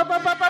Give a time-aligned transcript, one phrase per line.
[0.00, 0.41] opa, opa, opa,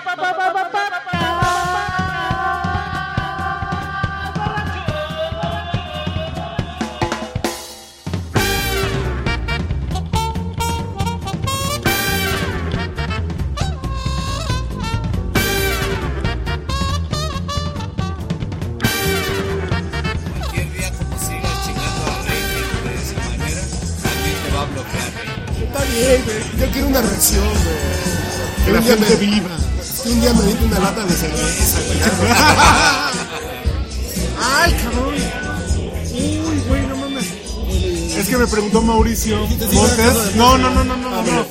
[39.31, 40.35] Montes.
[40.35, 41.23] No, no, no, no, no, no.
[41.23, 41.47] No,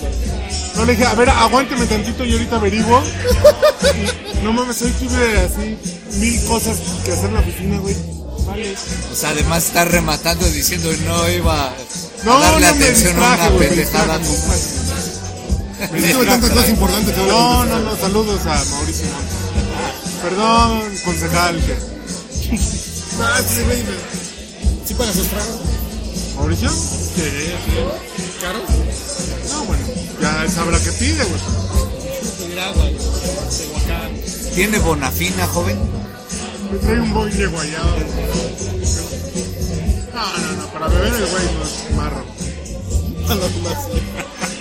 [0.76, 3.02] No, le dije, a ver, aguánteme tantito y ahorita averiguo.
[4.42, 5.78] No mames, hoy tuve así
[6.18, 7.96] mil cosas que hacer en la oficina, güey.
[8.48, 8.74] Vale.
[9.12, 11.72] O sea, además está rematando diciendo no iba
[12.26, 14.42] No, a darle no atención a distraje, una güey, me pendejada distraje.
[14.42, 15.92] como.
[16.02, 19.06] Me tuve tantas cosas importantes que No, no, no, saludos a Mauricio.
[20.24, 21.56] Perdón, concejal.
[21.58, 21.78] que-
[23.18, 25.60] No, este güey, me- ¿Sí pagas sus tragos?
[26.36, 26.72] ¿Mauricio?
[27.16, 27.22] Sí,
[28.42, 28.64] ¿Caros?
[29.52, 29.84] No, bueno,
[30.22, 31.42] ya él sabrá qué pide, güey.
[34.56, 35.78] ¿Tiene bonafina, joven?
[36.72, 37.96] Me trae un boy de guayado.
[40.14, 42.24] No, no, no, para beber el güey no es marro.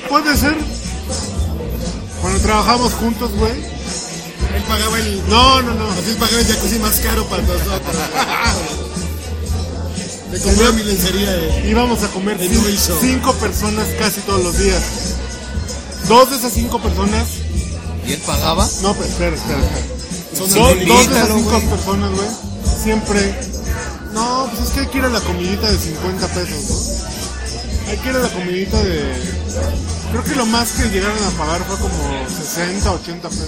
[0.09, 0.57] Puede ser.
[2.21, 3.53] Cuando trabajamos juntos, güey.
[3.53, 5.29] Él pagaba el.
[5.29, 5.91] No, no, no.
[5.93, 7.81] Así él pagaba el jacuzzi más caro para nosotros.
[10.33, 11.71] Le compré mi lencería de.
[11.71, 12.97] Íbamos a comer Show.
[13.01, 14.83] cinco personas casi todos los días.
[16.09, 17.27] Dos de esas cinco personas.
[18.07, 18.69] ¿Y él pagaba?
[18.83, 19.87] No, pero espera, espera, espera.
[20.37, 22.29] Son Dos, dos de esas cinco personas, güey.
[22.83, 23.35] Siempre.
[24.13, 27.91] No, pues es que hay que ir a la comidita de 50 pesos, ¿no?
[27.91, 29.15] Hay que ir a la comidita de.
[30.11, 33.47] Creo que lo más que llegaron a pagar fue como 60, 80 pesos.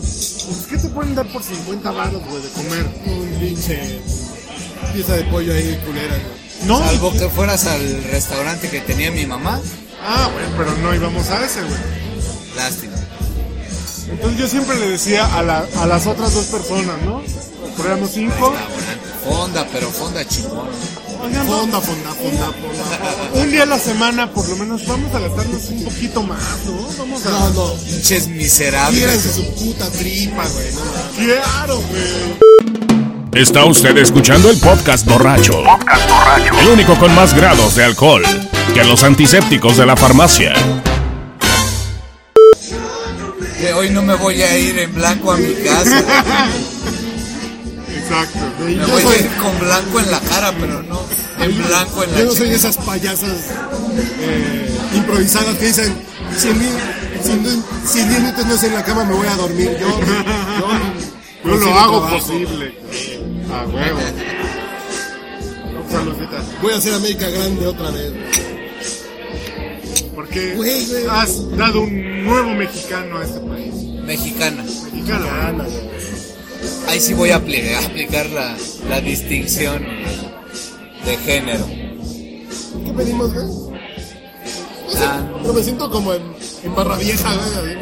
[0.00, 2.86] Pues, ¿Qué te pueden dar por 50 baros, güey, de comer?
[3.06, 4.00] Un pinche.
[4.92, 6.66] Pieza de pollo ahí culera, güey.
[6.66, 6.78] No.
[6.80, 9.60] Salvo que fueras al restaurante que tenía mi mamá.
[10.02, 11.78] Ah, güey, pero no íbamos a ese, güey.
[12.56, 12.94] Lástima.
[14.10, 17.22] Entonces yo siempre le decía a, la- a las otras dos personas, ¿no?
[17.84, 18.52] Éramos cinco.
[19.28, 20.68] Fonda, pero fonda chingón.
[21.22, 23.34] Oigan, Fonda, fonda, fonda, fonda.
[23.34, 26.88] un día a la semana, por lo menos, vamos a gastarnos un poquito más, ¿no?
[26.96, 27.30] Vamos a...
[27.30, 27.74] No, no.
[27.74, 28.98] Pinches miserables.
[28.98, 31.26] Quieranse su puta tripa, güey.
[31.26, 32.47] Claro, güey.
[33.32, 35.62] Está usted escuchando el podcast borracho.
[36.60, 38.22] El único con más grados de alcohol
[38.74, 40.54] que los antisépticos de la farmacia.
[43.60, 45.98] Que hoy no me voy a ir en blanco a mi casa.
[47.96, 48.38] Exacto.
[48.64, 51.00] Me yo voy a ir con blanco en la cara, pero no
[51.40, 53.30] en blanco en la Yo no soy esas payasas
[54.20, 55.94] eh, improvisadas que dicen
[56.36, 56.68] 100 mil,
[57.22, 59.76] 100, 100 minutos no sé en la cama me voy a dormir.
[59.80, 62.18] Yo, yo, Yo lo hago trabajo.
[62.18, 62.78] posible.
[63.50, 63.98] A huevo.
[66.62, 68.12] Voy a hacer América Grande otra vez.
[70.14, 71.04] Porque Güey, güey.
[71.10, 73.74] has dado un nuevo mexicano a este país.
[74.04, 74.64] Mexicana.
[74.92, 75.88] Güey.
[76.88, 78.56] Ahí sí voy a apli- a aplicar la,
[78.88, 79.84] la distinción
[81.04, 81.66] de género.
[81.66, 83.46] ¿Qué pedimos, güey?
[83.46, 85.28] No sé, Ah.
[85.42, 86.22] pero me siento como en,
[86.64, 87.78] en Barra Vieja, güey.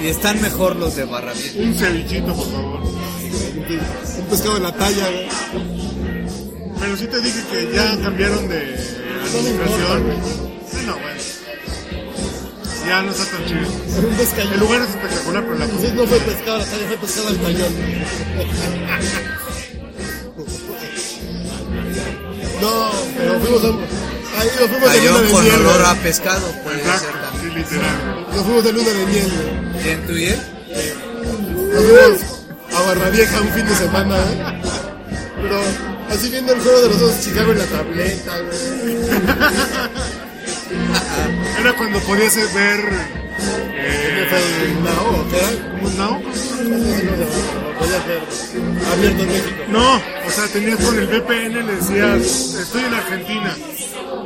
[0.04, 1.58] Y están mejor los de Barra Vieja.
[1.58, 2.80] Un cevichito, por favor.
[3.68, 5.28] Un pescado de la talla, güey.
[6.78, 10.06] Pero sí te dije que ya cambiaron de administración.
[10.86, 11.20] no, bueno.
[12.86, 14.08] Ya no está tan chido.
[14.08, 14.52] Un pescado.
[14.54, 17.28] El lugar es espectacular, pero la Entonces no fue pescado a la talla, fue pescado
[17.28, 17.72] al cañón.
[22.60, 23.66] No, pero fuimos a,
[24.40, 25.54] ahí nos fuimos de luna de con miel.
[25.60, 25.86] olor güey.
[25.86, 27.52] a pescado, puede ser Exacto, también.
[27.52, 28.26] sí, literal.
[28.34, 29.82] Nos fuimos de luna de miel, güey.
[29.82, 30.40] ¿Quién tú y él?
[31.72, 32.35] Nos fuimos
[32.86, 34.60] a Barra Vieja un fin de semana, ¿eh?
[35.42, 35.60] Pero
[36.10, 38.32] así viendo el juego de los dos Chicago en la tableta.
[41.60, 42.80] Era cuando podías ver.
[43.78, 45.50] Eh, NFL Now, ¿qué era?
[45.72, 46.20] ¿Cómo no?
[47.78, 48.22] Podía ver
[48.92, 49.62] abierto en México.
[49.68, 53.56] No, o sea, tenías con el VPN, le decías, estoy en Argentina.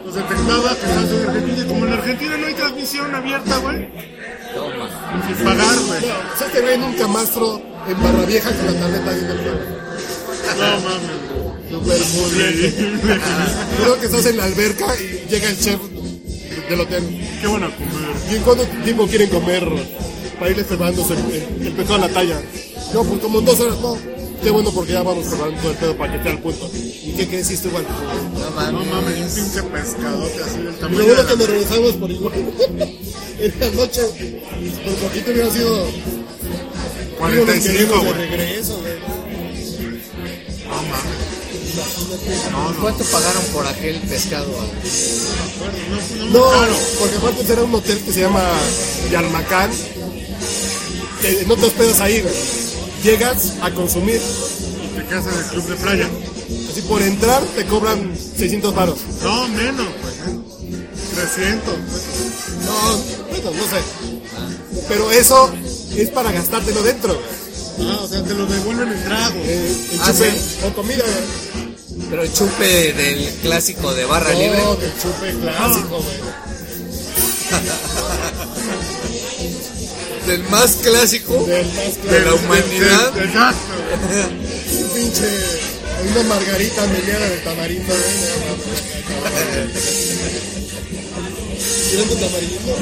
[0.05, 3.89] Los detectaba que estabas en Argentina y como en Argentina no hay transmisión abierta, güey.
[5.27, 6.05] Sin pagar, güey.
[6.05, 9.59] O sea, te ven un camastro en Barra Vieja con la tableta viendo el juego.
[10.59, 11.31] No mames.
[11.71, 13.21] Súper muy
[13.81, 15.81] Creo que estás en la alberca y llega el chef
[16.69, 17.05] del hotel.
[17.41, 17.91] Qué buena comer.
[18.31, 19.69] ¿Y en cuánto tiempo quieren comer
[20.39, 22.41] para irles preparando el, el, pescado a la talla?
[22.93, 23.97] No, pues como en dos horas, no.
[24.43, 26.71] qué bueno porque ya vamos preparando todo el pedo para que esté al punto.
[26.75, 27.85] ¿Y qué crees hiciste igual?
[27.85, 28.91] No No mames.
[28.91, 32.35] mames, un pinche pescadote así del tamaño lo de bueno que nos regresamos por igual.
[33.41, 34.03] en la noche,
[34.85, 35.87] por poquito hubiera sido
[37.21, 38.13] 45, de güey.
[38.15, 38.93] regreso, güey.
[39.01, 42.53] No mames.
[42.53, 44.47] No, no, ¿Cuánto pagaron por aquel pescado?
[46.33, 46.51] no,
[46.99, 48.43] porque aparte será un hotel que se llama
[49.11, 49.71] Yarmacán,
[51.23, 52.35] que no te hospedas ahí, güey.
[53.03, 54.21] Llegas a consumir,
[54.97, 56.09] Te quedas en el club de playa.
[56.71, 58.99] así por entrar te cobran 600 baros.
[59.23, 60.15] No, menos, güey.
[60.27, 60.45] menos.
[61.15, 61.65] 300.
[61.65, 62.65] güey.
[62.67, 62.97] No,
[63.31, 63.81] bueno, no sé.
[64.89, 65.51] Pero eso
[65.97, 67.21] es para gastártelo dentro.
[67.81, 69.41] Ah, o sea, te lo devuelven en trago.
[69.45, 70.37] Eh, el Ah, chupe sí.
[70.67, 71.25] o comida, güey.
[72.11, 74.59] Pero el chupe del clásico de barra libre.
[74.63, 76.17] No, del chupe clásico, güey.
[80.27, 83.19] Del más clásico Del más de la humanidad.
[83.19, 83.59] Exacto.
[84.79, 85.29] Un pinche.
[86.11, 88.03] Una margarita mediana de tamarindo, güey.
[91.91, 92.77] ¿Quieren de tamarindo?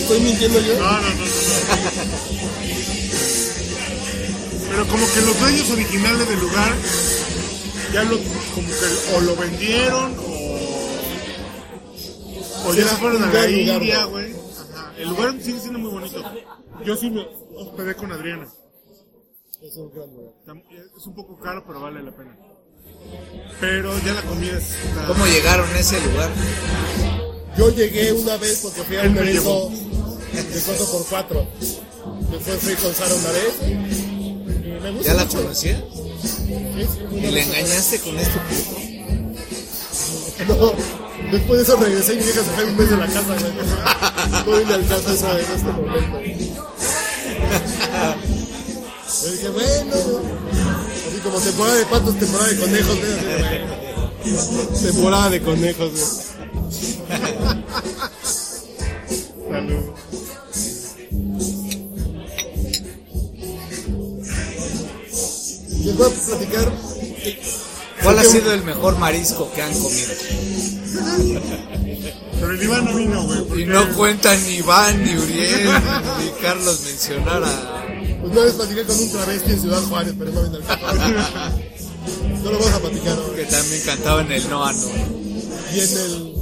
[0.00, 0.78] ¿Estoy mintiendo yo?
[0.78, 1.24] No, no, no, no, no.
[4.70, 6.72] Pero como que los dueños originales del lugar
[7.92, 8.16] ya lo
[8.54, 10.34] como que o lo vendieron o
[12.66, 14.32] o ya fueron a la India, güey.
[14.32, 14.92] Ajá.
[14.98, 16.22] El lugar sigue siendo muy bonito.
[16.84, 17.26] Yo sí me
[17.56, 18.48] hospedé con Adriana.
[19.62, 20.32] Es un gran lugar.
[20.96, 22.36] Es un poco caro, pero vale la pena.
[23.60, 26.30] Pero ya la comida es está- ¿Cómo llegaron a ese lugar?
[27.56, 29.70] Yo llegué una vez porque fui a un me evento
[30.32, 31.46] de 4x4.
[32.30, 33.54] Después fui con Sara una vez.
[33.66, 33.74] y
[34.82, 35.38] Me gusta ¿Ya la mucho.
[35.42, 35.80] conocías?
[36.22, 38.80] Sí, sí, una ¿Y le engañaste con este puto?
[40.48, 40.72] No,
[41.30, 44.44] después de eso regresé y mi vieja se fue un mes de la casa, güey.
[44.44, 46.20] No vine al caso eso en este momento.
[49.22, 49.94] Yo dije, bueno,
[51.08, 52.98] así como temporada de patos, temporada de conejos.
[54.82, 56.04] Temporada de conejos, güey.
[59.50, 59.84] Salud.
[65.84, 66.72] Les voy a platicar.
[68.02, 70.12] ¿Cuál ha sido el mejor marisco que han comido?
[72.40, 73.62] Pero el Iván no vino, güey.
[73.62, 75.70] Y no cuentan ni Iván, ni Uriel,
[76.20, 77.86] ni Carlos mencionar a...
[78.20, 81.64] Pues una vez platiqué con un travesti en Ciudad Juárez, pero no vine al.
[82.44, 83.36] No lo vamos a platicar ahora.
[83.36, 84.86] que también cantaba en el Noano.
[85.74, 86.33] Y en el.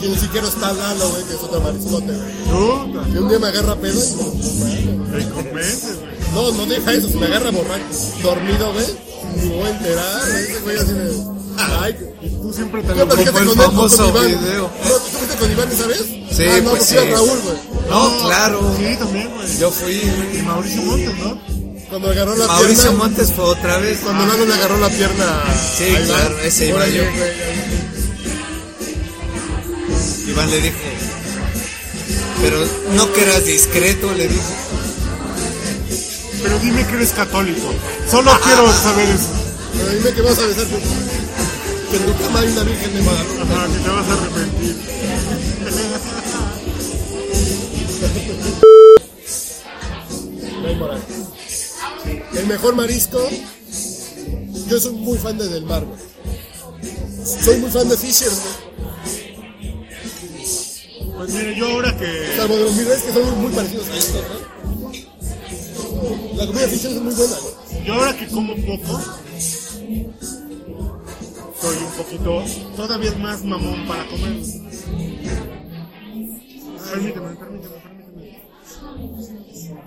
[0.00, 3.12] Y el siquiera está Lalo, güey, que es otro mariscote, güey.
[3.12, 6.16] Que un día me agarra pedo y te convences, güey.
[6.34, 7.84] no, no deja eso, se me agarra borracho,
[8.22, 8.86] dormido, güey.
[9.36, 10.42] Ni me voy a enterar, güey.
[10.44, 11.36] Ese güey así de.
[11.58, 14.40] Ay, Y tú siempre te ¿Tú lo el con o famoso con Iván?
[14.42, 14.62] video.
[14.84, 16.04] No, ¿tú fuiste con Iván esa vez?
[16.30, 17.08] Sí, ah, no, pues fui a sí.
[17.10, 17.56] Raúl, güey.
[17.88, 18.74] No, claro.
[18.76, 19.58] Sí, también, güey.
[19.58, 19.92] Yo fui...
[19.94, 21.38] Y Mauricio Montes, ¿no?
[21.88, 22.98] Cuando agarró la Mauricio pierna.
[22.98, 24.00] Montes fue otra vez.
[24.04, 25.44] Cuando Lalo le agarró la pierna.
[25.78, 27.02] Sí, claro, ese iba yo.
[27.04, 27.65] güey.
[30.36, 30.76] Iván le dijo...
[32.42, 32.58] Pero
[32.94, 34.52] no que eras discreto, le dijo.
[36.42, 37.72] Pero dime que eres católico.
[38.10, 39.28] Solo quiero saber eso.
[39.72, 40.66] Pero dime que vas a besar.
[40.66, 43.42] Que en tu cama hay una virgen de Guadalupe.
[43.42, 44.76] Ajá, que te vas a arrepentir.
[50.60, 51.02] No hay moral.
[52.34, 53.26] El mejor marisco.
[54.68, 55.82] Yo soy muy fan de Del Mar.
[57.42, 58.65] Soy muy fan de Fishers.
[61.26, 62.36] Pues mire, yo ahora que.
[62.36, 64.92] Salvo de los miles que son muy parecidos a estos, ¿no?
[66.36, 67.36] La comida de Fishers es muy buena.
[67.84, 69.00] Yo ahora que como poco.
[71.60, 72.44] Soy un poquito.
[72.76, 74.36] Todavía más mamón para comer.
[76.92, 78.46] Permíteme, permíteme, permíteme.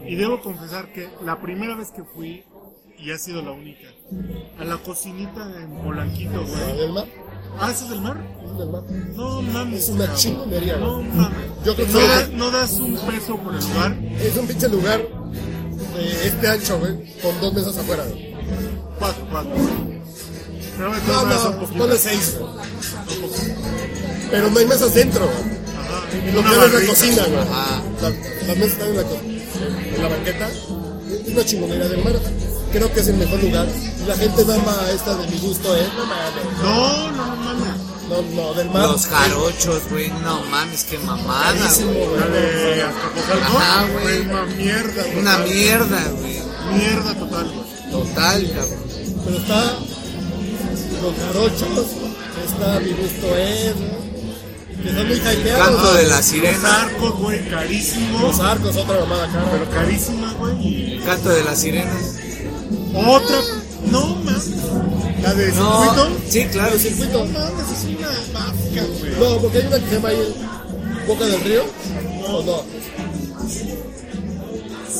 [0.10, 2.43] Y debo confesar que la primera vez que fui,
[3.01, 3.88] y ha sido la única,
[4.60, 6.77] a la cocinita en Polanquito, ¿La güey.
[6.77, 7.06] del mar?
[7.60, 8.18] ¿Ah, ese es del mar?
[8.46, 8.84] Es del mar.
[9.15, 9.84] No mames.
[9.84, 10.88] Es una chingonería, güey.
[10.89, 11.38] No mames.
[11.65, 13.98] Yo creo que no, da- no das un peso por el lugar.
[14.22, 15.01] Es un pinche lugar
[15.96, 18.36] de este ancho, güey, con dos mesas afuera, güey.
[19.00, 19.51] Cuatro, cuatro.
[20.77, 22.51] Pero No, no, ponle seis, güey.
[24.32, 25.60] Pero no hay mesas dentro, güey.
[25.77, 26.03] Ajá.
[26.27, 27.39] Y lo que es la cocina, güey.
[27.39, 27.82] Ajá.
[28.01, 28.10] La-
[28.48, 29.01] Las mesas están en la,
[29.96, 30.50] en la banqueta.
[30.50, 32.13] Es una chingonería del mar.
[32.71, 33.67] Creo que es el mejor lugar.
[34.07, 35.88] La gente ama a esta de mi gusto, ¿eh?
[35.97, 36.63] No mames.
[36.63, 37.67] No, no, no mames.
[38.09, 38.89] No, no, del mar.
[38.89, 40.09] Los jarochos, güey.
[40.23, 42.19] No mames, qué mamada, Carísimo, güey.
[42.19, 43.57] La Azcapotzalco.
[43.57, 44.21] Ajá, güey.
[44.21, 45.17] Una mierda, güey.
[45.19, 46.39] Una mierda, güey.
[46.73, 47.91] Mierda total, güey.
[47.91, 48.79] Total, cabrón.
[49.25, 49.73] Pero está
[51.01, 51.88] los jarochos,
[52.45, 53.27] está mi gusto
[53.79, 53.99] ¿no?
[54.83, 55.67] que son muy hypeados.
[55.67, 56.81] Canto de la Los sirena.
[56.83, 58.19] arcos, güey, carísimo.
[58.21, 59.45] Los arcos, otra mamada cara.
[59.51, 60.99] Pero carísima, güey.
[61.05, 62.18] Canto de las sirenas.
[62.93, 63.38] Otra.
[63.91, 64.50] No mames.
[65.22, 66.17] La de No, circuito.
[66.27, 67.25] sí, claro, El circuito.
[67.25, 69.19] No mames, es una vasca, güey.
[69.19, 70.36] No, porque hay una que se llama ahí
[71.08, 71.63] Boca del Río.
[72.27, 72.63] ¿O no?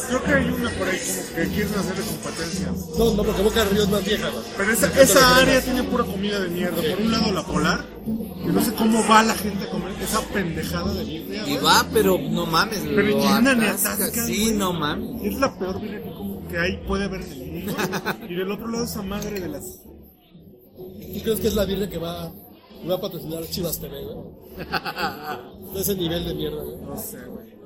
[0.08, 2.68] Creo que hay una por ahí como que quieren hacerle competencia.
[2.98, 4.30] No, no, porque Boca del Río es más vieja.
[4.30, 4.38] ¿no?
[4.58, 6.78] Pero esa, esa área tiene pura comida de mierda.
[6.82, 10.22] Por un lado la polar, que no sé cómo va la gente a comer esa
[10.34, 11.48] pendejada de birria.
[11.48, 12.80] Y va, pero no mames.
[12.84, 13.94] Pero llenan y atasca.
[13.94, 15.22] atascan, Sí, no mames.
[15.34, 17.26] Es la peor birria que, como que hay, puede mundo.
[18.30, 19.82] Y del otro lado esa madre de las...
[19.84, 22.32] ¿Tú crees que es la birria que va,
[22.90, 24.18] va a patrocinar Chivas TV, güey?
[25.74, 26.78] De ese nivel de mierda, güey.
[26.78, 27.60] No sé, güey.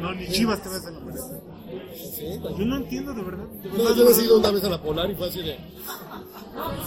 [0.00, 1.40] No, ni chivas te ves en la merece.
[1.94, 3.46] Sí, Yo no entiendo de verdad.
[3.46, 4.22] de No, verdad, yo he no.
[4.22, 5.56] ido una vez a la Polar y fue así de.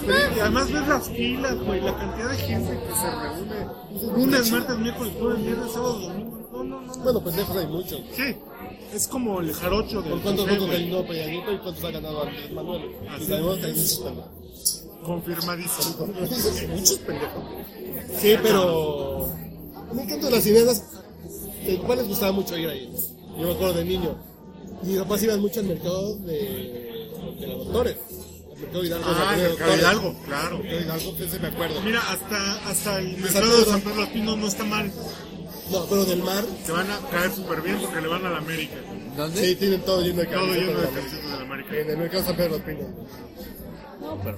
[0.05, 4.17] Pero, y además ves las filas, güey, la cantidad de gente que se reúne.
[4.17, 6.50] Lunes, martes, miércoles, jueves, viernes, sábado, domingo.
[6.51, 6.95] No, no, no.
[6.95, 7.03] no.
[7.03, 8.01] Bueno, pendejos hay muchos.
[8.13, 8.36] Sí,
[8.94, 12.51] es como el jarocho de ¿Por cuántos votos ganó Peñanito y cuántos ha ganado Andrés
[12.51, 12.82] Manuel?
[13.10, 14.32] Así Y sabemos que hay muchos pendejos.
[15.03, 16.08] Confirmadísimo.
[16.75, 17.44] Muchos pendejos.
[18.20, 19.29] Sí, pero.
[19.94, 20.84] Me encantan las ideas.
[21.86, 22.91] ¿Cuál les gustaba mucho ir ahí?
[23.39, 24.15] Yo me acuerdo de niño.
[24.84, 27.96] Y mis papás iban mucho al mercado de, de los doctores.
[28.60, 29.06] Mercado Hidalgo.
[29.08, 29.79] Ah, el mercado doctores.
[29.79, 30.58] Hidalgo, claro.
[30.58, 31.82] Mercado Hidalgo, que ese me acuerdo.
[31.82, 33.65] Mira, hasta, hasta el mercado de.
[33.65, 34.91] San Pedro Los Pinos no está mal.
[35.71, 36.43] No, pero del mar.
[36.65, 38.75] Se van a caer súper bien porque le van a la América.
[39.15, 39.41] ¿Dónde?
[39.45, 41.75] Sí, tienen todo lleno de Todo lleno de la- camisetas de la América.
[41.79, 42.89] En el mercado San Pedro de los Pinos.
[44.01, 44.38] No, pero.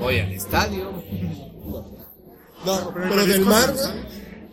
[0.00, 0.90] Voy al estadio.
[2.64, 3.74] No, pero pero, el del mar,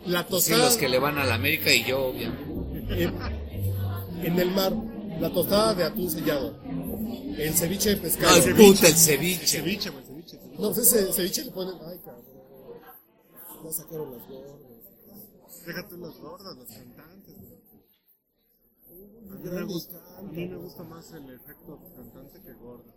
[0.06, 0.64] la Sí, tostada.
[0.64, 3.04] los que le van a la América y yo, obviamente.
[3.04, 3.14] en,
[4.24, 4.72] en el mar,
[5.20, 6.58] la tostada de atún sellado.
[7.38, 8.36] El ceviche de pescado.
[8.36, 9.46] No, el puta, el ceviche.
[9.46, 10.36] Ceviche, güey, ceviche.
[10.38, 10.58] ceviche.
[10.58, 11.74] No, ese ceviche le ponen.
[11.88, 12.24] Ay, cabrón.
[13.64, 14.59] Ya sacaron las gordas.
[15.66, 17.34] Déjate las gordas, las cantantes.
[18.90, 22.94] A mí, me gusta, a mí me gusta más el efecto cantante que gorda.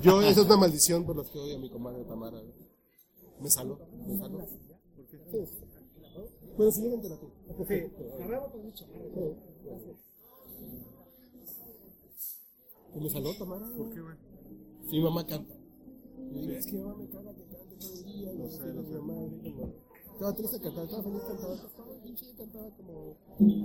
[0.00, 2.38] Yo, esa es una maldición por los que odio a mi comadre Tamara.
[2.38, 2.52] güey.
[3.40, 4.38] Me saló, me saló.
[4.38, 5.48] ¿Por qué?
[6.56, 7.90] Bueno, si llegan de la Sí.
[12.94, 13.66] ¿Y me saló Tamara?
[13.76, 14.16] ¿Por qué, güey?
[14.90, 15.54] Sí, mamá canta.
[16.32, 18.32] Digo, es que mamá me caga que cante todo el día.
[18.34, 18.98] No sé, no sé.
[18.98, 19.72] Mamá,
[20.22, 21.54] estaba triste cantaba, estaba feliz cantaba.
[21.54, 23.16] Estaba pinche cantaba como.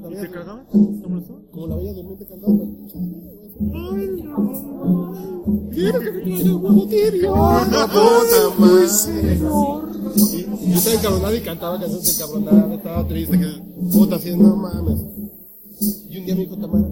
[0.02, 0.66] La ¿Y bella, te cagaba?
[0.72, 1.42] ¿Te molestó?
[1.52, 2.54] como la bella durmiente cantaba.
[2.58, 3.32] pinche día,
[3.94, 4.10] güey.
[5.72, 7.34] Quiero que me traiga huevo tibio.
[7.34, 8.88] Una puta madre.
[8.88, 9.92] señor.
[10.16, 12.74] Y yo estaba encabronada y cantaba canciones encabronada.
[12.74, 13.40] Estaba triste.
[13.40, 13.48] Que
[13.92, 15.00] puta, así, no mames.
[16.10, 16.88] Y un día me dijo Tamara: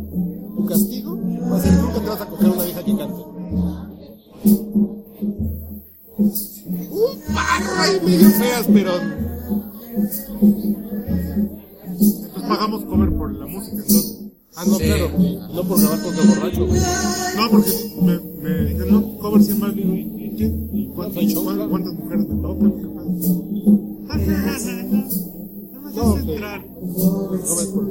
[0.57, 1.17] Tu castigo
[1.51, 3.22] va a ser nunca te vas a coger una vieja que cante.
[6.91, 9.25] Un par ahí medio feas, pero.
[11.86, 14.22] Entonces pagamos cover por la música, entonces.
[14.58, 14.84] Ah, no, Sí.
[14.86, 15.10] claro.
[15.54, 16.82] No por grabar con el borracho, güey.
[17.38, 17.72] No, porque
[18.02, 19.75] me, me no, cover 100 más.
[19.75, 20.46] Digo, ¿y, qué?
[20.74, 22.72] ¿Y cuántas, cuántas, cuántas mujeres me tocan?
[22.72, 22.88] ¿Qué
[24.46, 24.72] pasa?
[25.74, 26.66] No me No, entrar.
[26.66, 27.86] No ves por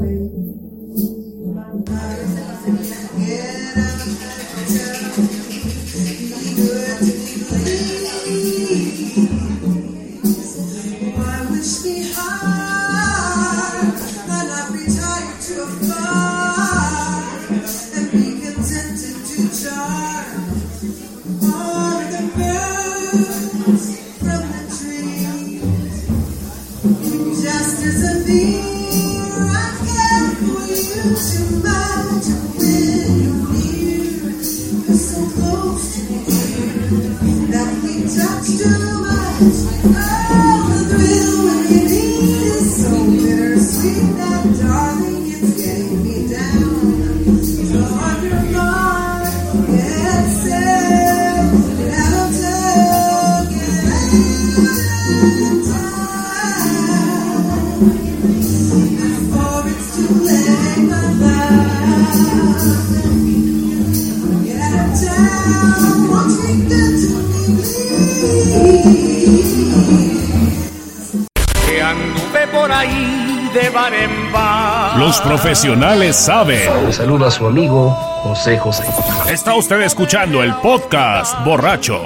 [75.04, 76.86] Los profesionales saben.
[76.86, 77.90] Le saluda a su amigo
[78.22, 78.84] José José.
[79.30, 82.00] Está usted escuchando el podcast borracho.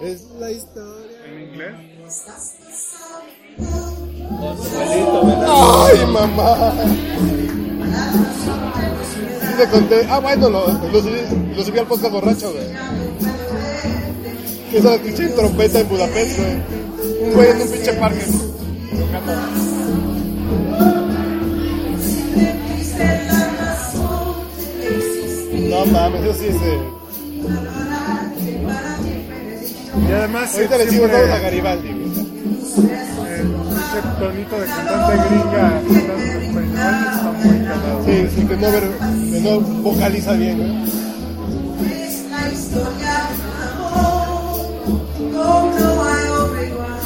[0.00, 1.16] Es la historia.
[1.24, 1.74] ¿En inglés?
[5.48, 6.72] ¡Ay, mamá!
[9.40, 10.06] Sí te conté.
[10.10, 11.20] Ah, bueno, lo, lo, subí,
[11.54, 12.66] lo subí al podcast borracho, güey.
[14.72, 16.56] Que es la pinche trompeta en Budapest, güey.
[17.20, 18.24] Un güey en un pinche parque.
[18.24, 19.75] tocando.
[25.92, 26.54] Mames, eso sí es.
[26.56, 26.78] eh,
[30.08, 31.88] Y además, Ahorita le siempre, decimos vamos a Garibaldi.
[31.88, 32.06] güey.
[32.06, 33.44] eh,
[33.76, 37.56] ese tonito de cantante gringa está muy.
[38.04, 38.98] Sí, sí, que no, ver-
[39.32, 40.72] que no vocaliza bien, güey.
[41.92, 43.14] Es la historia
[43.88, 47.00] como no hay otro igual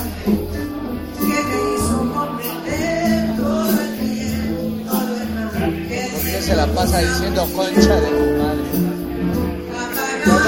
[1.16, 6.98] que me hizo comprender todo el bien, todo el mal que Porque se la pasa
[6.98, 8.42] diciendo concha de tu
[10.26, 10.38] No,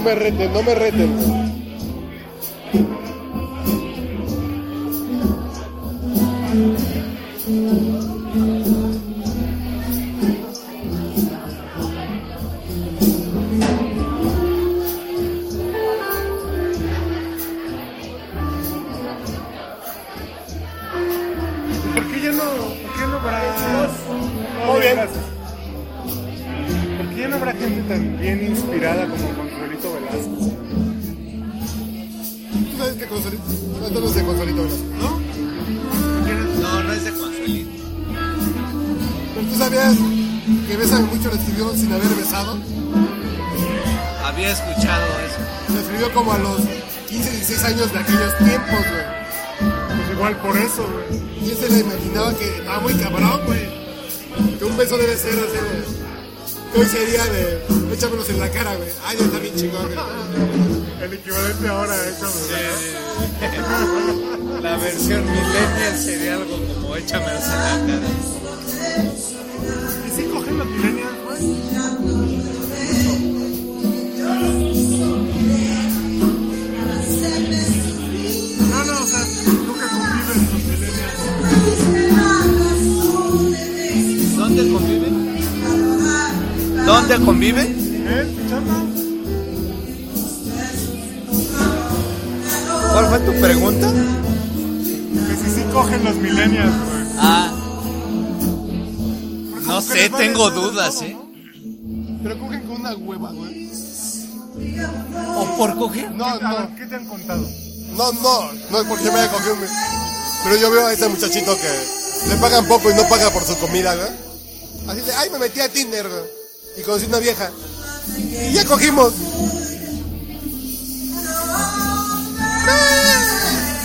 [0.00, 1.41] me reten, no me reten.
[67.12, 68.08] Como échamelos en la cara.
[70.06, 71.42] ¿Y si cogen los millennials, güey?
[78.70, 79.22] No, no, o sea,
[79.66, 81.20] nunca conviven los millennials.
[84.36, 85.14] ¿Dónde conviven?
[86.86, 87.68] ¿Dónde conviven?
[88.08, 88.84] ¿Eh, chama?
[92.92, 93.88] ¿Cuál fue tu pregunta?
[95.28, 96.91] Que si sí cogen los millennials.
[97.24, 97.52] Ah,
[99.64, 101.16] no sé, tengo dudas, ¿eh?
[102.22, 103.70] Pero cogen con una hueva, güey.
[105.36, 106.10] ¿O por coger?
[106.10, 106.58] No, no.
[106.58, 107.48] ver, ¿qué te han contado?
[107.96, 108.52] No, no.
[108.70, 109.60] No es porque me haya cogido un.
[110.44, 113.56] Pero yo veo a ese muchachito que le pagan poco y no paga por su
[113.58, 114.10] comida, güey.
[114.88, 116.24] Así de, ay, me metí a Tinder, güey.
[116.78, 117.50] Y conocí una vieja.
[118.18, 119.12] Y ya cogimos.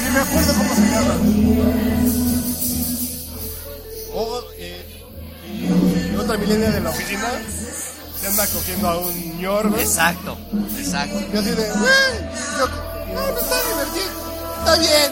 [0.03, 1.86] Ni me acuerdo cómo se llama.
[4.19, 4.83] O, eh,
[5.45, 7.39] y otra milenia de la oficina
[8.19, 9.83] se anda cogiendo a un ñor, güey.
[9.83, 10.35] Exacto,
[10.75, 11.19] exacto.
[11.19, 12.15] Y así de, güey,
[12.57, 12.67] yo,
[13.13, 14.09] no, no está divertido,
[14.57, 15.11] está bien.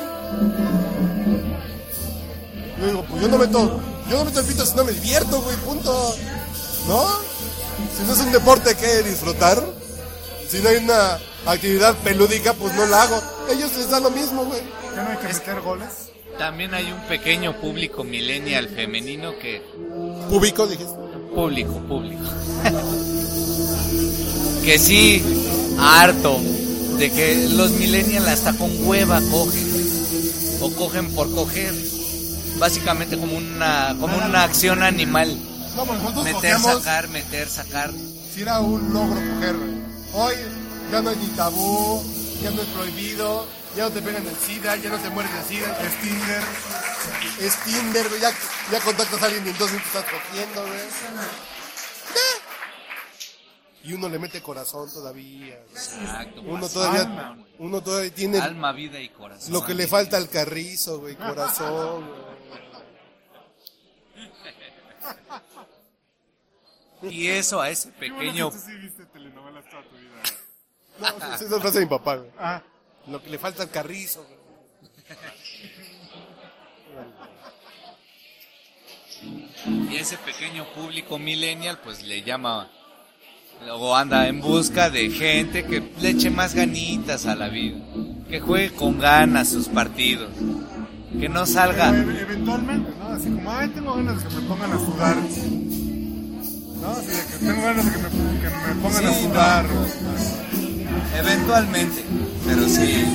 [2.80, 5.40] Yo digo, pues yo no meto, yo no meto el pito si no me divierto,
[5.40, 6.16] güey, punto.
[6.88, 7.08] ¿No?
[7.96, 9.64] Si no es un deporte que disfrutar,
[10.50, 13.22] si no hay una actividad pelúdica, pues no la hago.
[13.48, 14.62] A ellos les da lo mismo, güey.
[14.96, 16.05] ¿Ya no hay que meter goles?
[16.38, 19.62] También hay un pequeño público millennial femenino que...
[20.30, 20.94] Público, dijiste.
[21.34, 22.24] Público, público.
[24.66, 25.24] que sí,
[25.80, 26.40] harto
[26.98, 29.66] de que los millennials hasta con hueva cogen.
[30.62, 31.74] O cogen por coger.
[32.58, 35.38] Básicamente como una, como una acción animal.
[35.76, 37.92] No, pues Meter, cogemos sacar, meter, sacar.
[38.34, 39.56] si era un logro coger.
[40.14, 40.36] Hoy
[40.92, 42.02] ya no hay ni tabú,
[42.42, 43.46] ya no es prohibido,
[43.76, 46.44] ya no te pegan el SIDA, ya no te mueres de SIDA, es Tinder.
[47.40, 48.32] Es Tinder, güey, ya,
[48.72, 50.80] ya contactas a alguien y entonces te estás cogiendo, güey.
[53.84, 55.60] Y uno le mete corazón todavía.
[55.70, 55.84] güey.
[55.84, 56.42] Exacto.
[56.42, 59.54] Uno todavía, alma, uno todavía tiene alma, vida y corazón.
[59.54, 62.08] lo que le falta al carrizo, güey, corazón.
[62.08, 62.36] güey.
[67.14, 70.24] Y eso a ese Qué bueno pequeño que tú sí viste telenovelas toda tu vida.
[71.00, 72.32] No, esa es la frase de mi papá, güey.
[72.40, 72.64] Ah,
[73.08, 74.26] Lo que le falta al carrizo.
[79.90, 82.70] Y ese pequeño público millennial pues le llama
[83.72, 87.78] o anda en busca de gente que le eche más ganitas a la vida,
[88.30, 90.30] que juegue con ganas sus partidos,
[91.20, 93.08] que no salga, eventualmente, ¿no?
[93.08, 95.16] Así como, ay, tengo ganas de que me pongan a sudar.
[96.82, 96.92] ¿No?
[96.92, 99.66] Así de que tengo ganas de que me, que me pongan a sudar.
[101.18, 102.04] Eventualmente,
[102.46, 103.06] pero sí,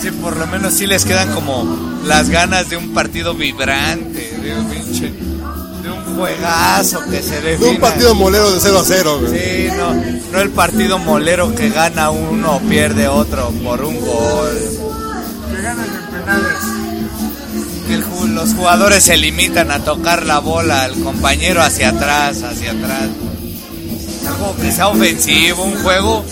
[0.00, 4.56] Sí, por lo menos sí les quedan como las ganas de un partido vibrante, de
[4.58, 5.12] un pinche,
[5.82, 7.70] de un juegazo que se De define.
[7.72, 9.32] un partido molero de 0 a 0, güey.
[9.32, 9.94] Sí, no,
[10.32, 14.58] no el partido molero que gana uno o pierde otro por un gol.
[15.54, 16.58] Que ganan en penales.
[17.86, 22.70] Que el los jugadores se limitan a tocar la bola al compañero hacia atrás, hacia
[22.72, 23.08] atrás.
[24.26, 26.24] Algo que sea ofensivo, un juego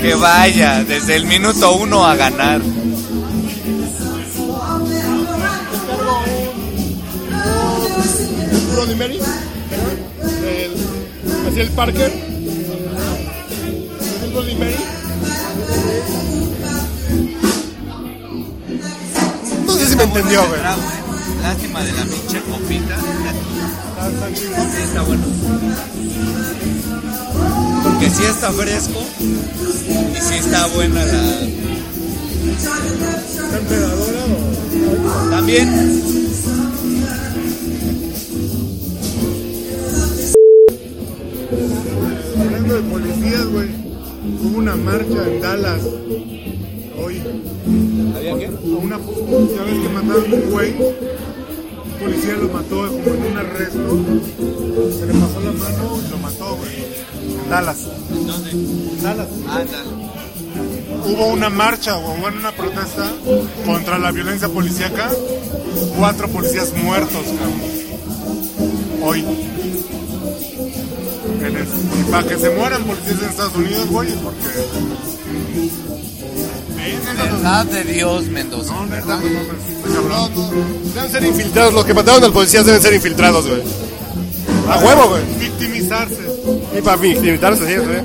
[0.00, 2.60] que vaya desde el minuto uno a ganar.
[8.74, 9.18] Ronnie Mary,
[10.46, 12.12] el, el Parker,
[14.24, 14.76] un Ronnie Mary.
[19.66, 20.60] No sé si me entendió, güey.
[21.42, 22.96] Lástima de la pinche copita.
[24.34, 25.24] Sí, está bueno.
[27.96, 31.40] Porque sí está fresco y sí está buena la.
[32.52, 35.30] ¿Está emperadora o...?
[35.30, 36.02] También.
[42.38, 43.68] Hablando de policías, güey.
[44.42, 45.80] Hubo una marcha en Dallas
[47.02, 47.22] hoy.
[48.14, 48.50] ¿Había qué?
[48.62, 50.74] Una, ya ves que mataron un güey.
[50.74, 53.98] Un policía lo mató como en un arresto.
[54.98, 56.95] Se le pasó la mano y lo mató, güey.
[57.46, 57.76] En Dallas.
[58.10, 58.50] ¿Dónde?
[58.50, 59.28] En Dallas.
[59.48, 60.06] Ándale.
[61.06, 63.12] Hubo una marcha o hubo una protesta
[63.64, 65.08] contra la violencia policíaca.
[65.96, 67.62] Cuatro policías muertos, cabrón.
[69.02, 69.24] Hoy.
[71.40, 71.66] En el-
[72.00, 74.40] y para que se mueran policías en Estados Unidos, güey, es porque.
[77.16, 79.18] No- Verdad de Dios, Mendoza, no, ¿verdad?
[79.20, 80.30] no mames, está cabrón.
[80.94, 83.62] Deben ser infiltrados, los que mataron al policías deben ser infiltrados, güey.
[84.68, 85.22] A huevo, güey.
[85.38, 86.16] Victimizarse.
[86.78, 87.98] Y para infiltrarse, sí, güey.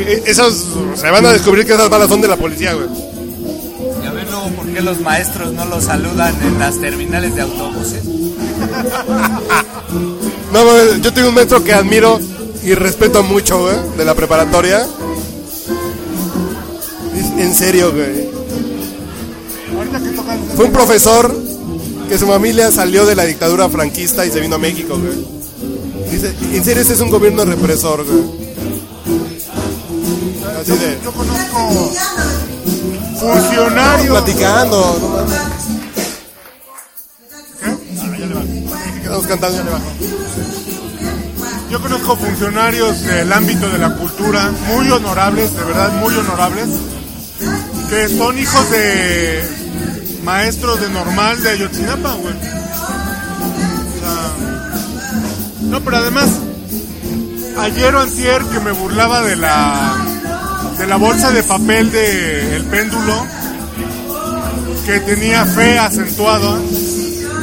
[0.00, 2.86] E- e- Esos se van a descubrir que esas balas son de la policía, güey.
[4.02, 7.42] Y a ver luego por qué los maestros no los saludan en las terminales de
[7.42, 8.02] autobuses.
[10.52, 12.20] No, güey, yo tengo un maestro que admiro
[12.62, 14.86] y respeto mucho, güey, de la preparatoria.
[17.38, 18.28] En serio, güey.
[19.76, 20.38] Ahorita que tocan.
[20.54, 21.34] Fue un profesor
[22.08, 25.41] que su familia salió de la dictadura franquista y se vino a México, güey.
[26.28, 28.22] En serio, ese es un gobierno represor, güey.
[30.60, 30.98] Así de...
[31.02, 31.92] Yo conozco
[33.18, 34.08] funcionarios.
[34.08, 35.40] Platicando, no mames.
[39.02, 39.84] Quedamos cantando, ya le bajo.
[41.70, 46.68] Yo conozco funcionarios del ámbito de la cultura muy honorables, de verdad muy honorables,
[47.88, 49.42] que son hijos de
[50.22, 52.61] maestros de normal de Ayotzinapa, güey.
[55.72, 56.28] No, pero además,
[57.58, 59.96] ayer o antier que me burlaba de la
[60.76, 63.26] de la bolsa de papel de el péndulo
[64.84, 66.58] que tenía fe acentuada,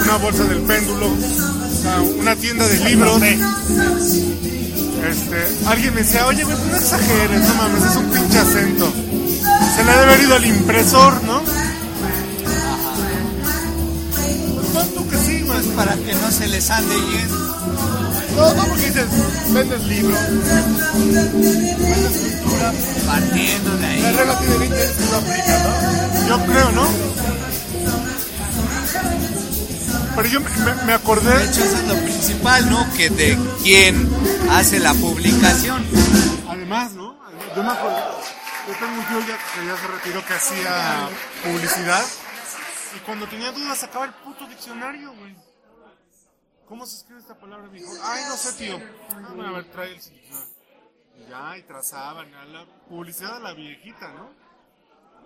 [0.04, 3.20] una bolsa del péndulo, o sea, una tienda de libros.
[3.24, 3.42] Este,
[5.65, 8.94] alguien me decía, oye, no exageres, no mames, es un pinche acento.
[9.76, 11.42] Se le ha de haber ido al impresor, ¿no?
[14.54, 15.44] Pues ¿cuánto que sí?
[15.76, 17.48] Para que no se les ande yendo.
[18.39, 19.06] No, no, porque dices,
[19.54, 20.19] vendes libros.
[23.06, 24.15] Partiendo de La ahí.
[24.15, 26.28] regla tiene 20 años que no aplica, ¿no?
[26.28, 26.88] Yo creo, ¿no?
[30.15, 32.93] Pero yo me, me- me De acordé, hecho, eso es lo principal, ¿no?
[32.93, 34.10] Que de quién
[34.52, 35.86] hace la publicación.
[36.49, 37.17] además, ¿no?
[37.56, 38.21] Yo me acuerdo,
[38.67, 41.10] yo tengo un tío ya, que ya se retiró que hacía
[41.43, 42.04] publicidad
[42.95, 45.36] y cuando tenía dudas sacaba el puto diccionario, güey.
[46.69, 47.67] ¿Cómo se escribe esta palabra?
[47.67, 48.79] Me dijo, ay, no sé, tío.
[49.12, 49.97] Ah, a ver, trae el.
[49.97, 54.29] Y ya, y trazaban, a la publicidad a la viejita, ¿no?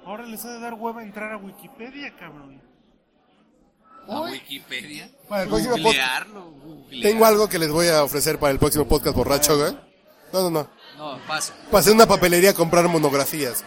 [0.06, 2.62] Ahora les ha de dar hueva entrar a Wikipedia, cabrón.
[4.08, 5.12] A Wikipedia.
[5.28, 6.30] Para el próximo podcast.
[6.30, 7.04] Googlearlo, googlear.
[7.04, 9.78] Tengo algo que les voy a ofrecer para el próximo podcast borracho, güey.
[10.32, 10.70] No, no, no.
[10.98, 11.54] No, paso.
[11.70, 13.66] Pasé a una papelería a comprar monografías.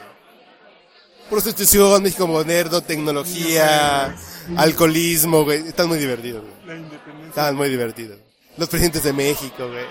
[1.29, 4.17] Prostitución, México moderno, tecnología,
[4.57, 5.69] alcoholismo, güey.
[5.69, 6.56] Están muy divertidos, güey.
[6.67, 7.53] La independencia.
[7.53, 8.19] Muy divertidos.
[8.57, 9.85] Los presidentes de México, güey.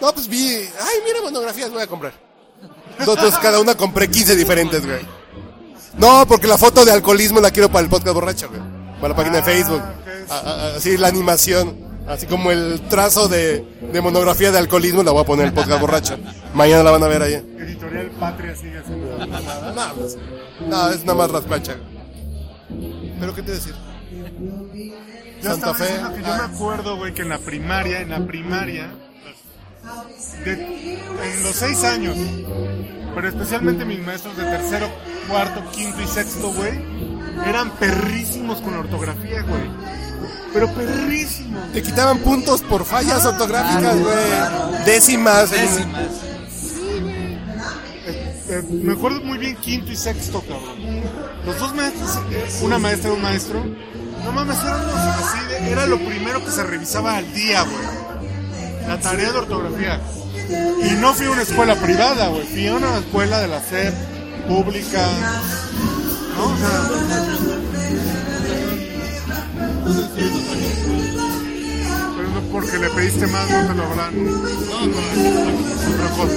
[0.00, 0.48] No, pues vi...
[0.48, 2.12] Ay, mira, monografías voy a comprar.
[2.98, 5.00] Entonces, cada una compré 15 diferentes, güey.
[5.98, 8.60] No, porque la foto de alcoholismo la quiero para el podcast borracho, güey.
[8.96, 9.80] Para la página de Facebook.
[9.82, 10.30] ok.
[10.30, 11.84] A- a- Así la animación.
[12.08, 15.54] Así como el trazo de, de monografía de alcoholismo la voy a poner en el
[15.54, 16.16] podcast borracho.
[16.52, 17.34] Mañana la van a ver ahí.
[17.34, 19.72] Editorial Patria sigue haciendo mamada.
[19.72, 20.18] No, pues,
[20.66, 21.76] no, es nada más raspacha.
[23.20, 23.74] ¿Pero qué te decir?
[25.42, 25.84] Yo Santa Fe.
[26.16, 28.90] que yo me acuerdo, güey, que en la primaria, en la primaria,
[30.44, 32.16] de- en los seis años,
[33.14, 34.88] pero especialmente mis maestros de tercero,
[35.28, 36.72] cuarto, quinto y sexto, güey,
[37.46, 39.62] eran perrísimos con la ortografía, güey.
[40.52, 41.72] Pero perrísimos.
[41.72, 44.84] Te quitaban puntos por fallas ortográficas, güey.
[44.86, 45.50] Décimas.
[45.50, 46.04] Décimas.
[48.46, 51.02] Eh, me acuerdo muy bien quinto y sexto, cabrón.
[51.44, 53.64] Los dos maestros, eh, una maestra y un maestro,
[54.24, 58.86] no mames, así de- era lo primero que se revisaba al día, güey.
[58.88, 60.00] La tarea de ortografía.
[60.84, 62.46] Y no fui a una escuela privada, güey.
[62.46, 63.94] Fui a una escuela de la SEP,
[64.46, 65.06] pública.
[66.36, 66.44] ¿No?
[66.44, 67.94] O sea.
[72.16, 74.14] Pero no porque le pediste más, no te lo habrán.
[75.94, 76.34] Otra cosa.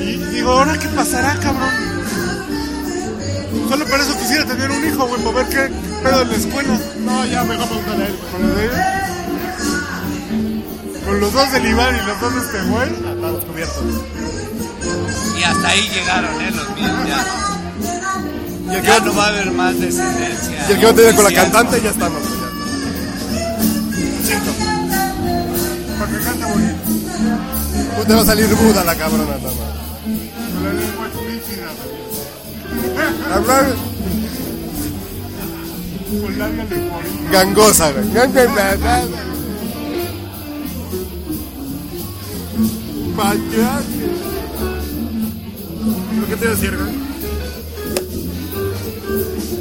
[0.00, 2.01] Y digo, ¿ahora qué pasará, cabrón?
[3.68, 5.70] Solo para eso quisiera tener un hijo, güey, para ver qué
[6.02, 6.78] pedo en la escuela.
[7.04, 8.18] No, ya mejor pregúntale a él.
[8.30, 8.70] ¿Con los de él?
[11.06, 12.88] Con los dos del Iván y los dos de este güey.
[12.88, 13.84] Estamos cubiertos.
[15.38, 16.50] Y hasta ahí llegaron, ¿eh?
[16.50, 17.24] Los míos ya.
[18.72, 20.66] Y el Ya no va a haber más descendencia.
[20.68, 22.22] y el que no tiene con la cantante, ya estamos.
[22.22, 24.50] güey, ya Siento.
[25.98, 28.06] Para que cante bonito.
[28.06, 29.82] te va a salir Buda la cabrona, nada
[33.32, 33.74] Hablar
[37.30, 38.12] gangosa, güey.
[43.16, 43.86] Payaso.
[46.18, 46.92] ¿Por qué te iba a decir, güey?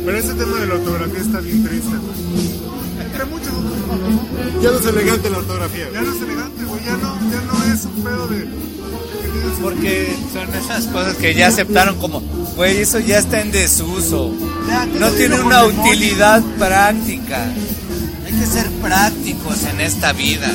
[0.06, 3.06] Pero ese tema de la ortografía está bien triste, güey.
[3.06, 4.62] Entre muchos otros.
[4.62, 5.90] Ya no es elegante la ortografía.
[5.94, 6.84] Ya no es elegante, güey.
[6.86, 8.48] Ya no, ya no es un pedo de.
[9.62, 12.22] Porque son esas cosas que ya aceptaron como,
[12.56, 14.34] güey, eso ya está en desuso.
[15.00, 17.46] No tiene una utilidad práctica.
[18.26, 20.52] Hay que ser prácticos en esta vida.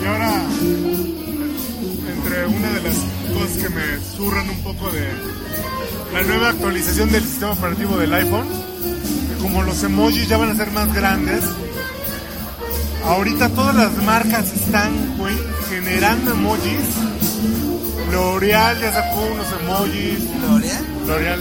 [0.00, 0.42] Y ahora,
[2.16, 2.94] entre una de las
[3.32, 5.08] cosas que me zurran un poco de
[6.12, 8.46] la nueva actualización del sistema operativo del iPhone,
[9.40, 11.42] como los emojis ya van a ser más grandes,
[13.04, 15.36] ahorita todas las marcas están, güey,
[15.68, 16.80] generando emojis.
[18.10, 20.18] L'Oreal ya sacó unos emojis.
[21.06, 21.40] L'Oreal.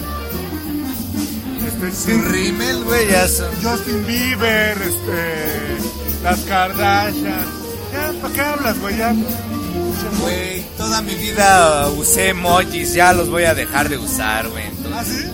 [1.68, 3.50] Este, Sin rímel, güey, ya son.
[3.62, 7.46] Justin Bieber, este, las Kardashian.
[7.94, 8.98] Ya, ¿para qué hablas, güey?
[8.98, 9.14] Ya.
[10.22, 14.66] Güey, toda mi vida usé emojis, ya los voy a dejar de usar, güey.
[14.94, 15.26] ¿Ah, sí?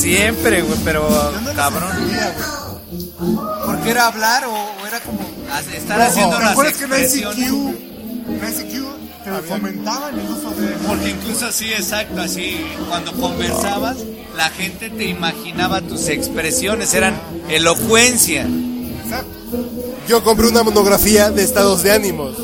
[0.00, 1.08] Siempre, güey, pero
[1.42, 1.90] no cabrón.
[1.98, 3.40] güey.
[3.66, 5.20] Porque era hablar o, o era como
[5.50, 7.38] Ojo, haciendo ¿te las que expresiones.
[7.38, 7.54] ICQ,
[8.28, 13.98] en ICQ te fomentaban el uso de Porque incluso así, exacto, así, cuando conversabas,
[14.36, 18.42] la gente te imaginaba tus expresiones, eran elocuencia.
[18.42, 19.68] Exacto.
[20.08, 22.36] Yo compré una monografía de estados de ánimos.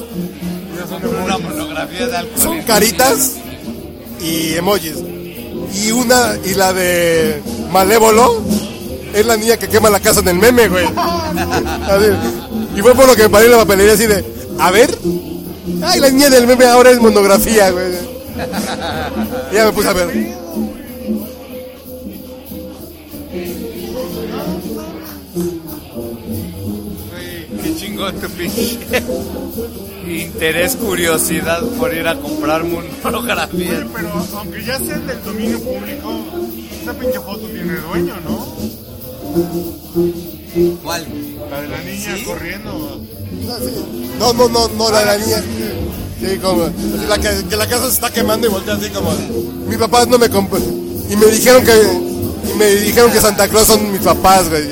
[1.25, 2.42] Una monografía de alcohol.
[2.42, 3.33] Son caritas
[4.21, 4.97] y emojis.
[5.75, 8.42] Y una, y la de Malévolo,
[9.14, 10.87] es la niña que quema la casa en el meme, güey.
[12.76, 14.24] Y fue por lo que me paré en la papelería así de,
[14.58, 14.90] a ver.
[15.82, 17.86] Ay, la niña del meme ahora es monografía, güey.
[19.50, 20.06] Y ya me puse a ver.
[27.10, 28.78] Güey, Qué chingón tu pinche.
[30.06, 33.70] Interés, curiosidad por ir a comprar monografía.
[33.70, 36.24] Oye, pero aunque ya sea del dominio público,
[36.82, 38.46] esa pinche foto tiene dueño, ¿no?
[40.82, 41.06] ¿Cuál?
[41.50, 43.00] La de la niña corriendo.
[44.18, 45.42] No, no, no, no, la de la niña.
[46.18, 46.70] Sí, como,
[47.09, 49.12] la que, que la casa se está quemando y voltea así como,
[49.68, 50.59] mis papás no me compró.
[50.59, 51.72] Y me dijeron que,
[52.50, 54.64] y me dijeron que Santa Claus son mis papás, güey.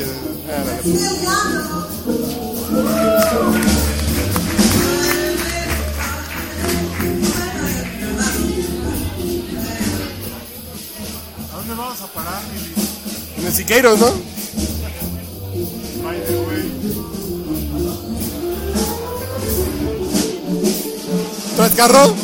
[11.52, 14.33] ¿A dónde vamos a parar, mi En el Siqueiros, ¿no?
[21.56, 22.14] ¿Traes carro?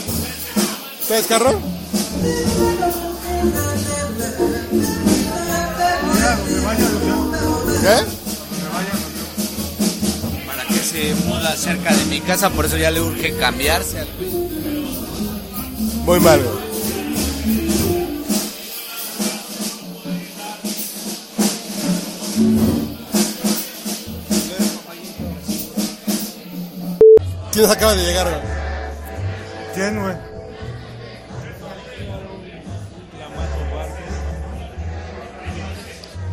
[1.06, 1.60] ¿Traes carro?
[7.80, 7.96] ¿Qué?
[10.46, 14.08] Para que se muda cerca de mi casa, por eso ya le urge cambiarse al
[14.18, 14.30] güey.
[16.04, 16.60] Muy mal, güey.
[27.52, 28.49] ¿Quién acaba de llegar, güey?
[29.80, 30.14] ¿Quién, güey?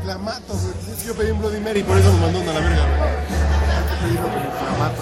[0.06, 0.94] La mato, güey.
[0.94, 2.84] Es que yo pedí un Bloody Mary, por eso me mandó una a la verga,
[4.02, 4.16] güey.
[4.18, 5.02] como Clamato.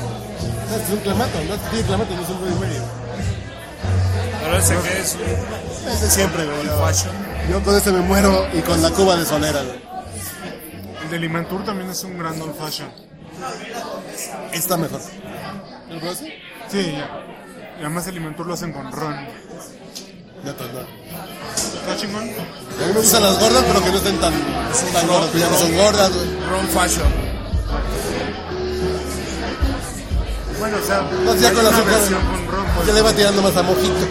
[0.69, 2.81] No, es un clamato, no tiene clamato, no es un Bloody Mary.
[4.43, 6.67] Pero ese que es un Ese siempre, güey.
[7.49, 9.79] Yo con este me muero y con la cuba de solera, güey.
[11.03, 12.89] El de Limantur también es un gran old fashion.
[14.53, 15.01] Está mejor.
[15.89, 16.31] ¿El bronce?
[16.69, 17.25] Sí, ya.
[17.77, 19.15] Y además el Limantur lo hacen con ron.
[20.43, 20.79] Neta, no.
[21.55, 22.23] ¿Está chingón?
[22.23, 24.33] A mí me gustan las gordas, pero que no estén tan,
[24.93, 26.27] tan gordas, que ya no son gordas, güey.
[26.49, 27.07] Ron fashion.
[30.59, 31.93] Bueno, o sea, Más ya hay con una azúcar.
[31.99, 32.65] versión con ron.
[32.75, 32.87] pues.
[32.87, 34.07] Ya le va tirando más a mojito.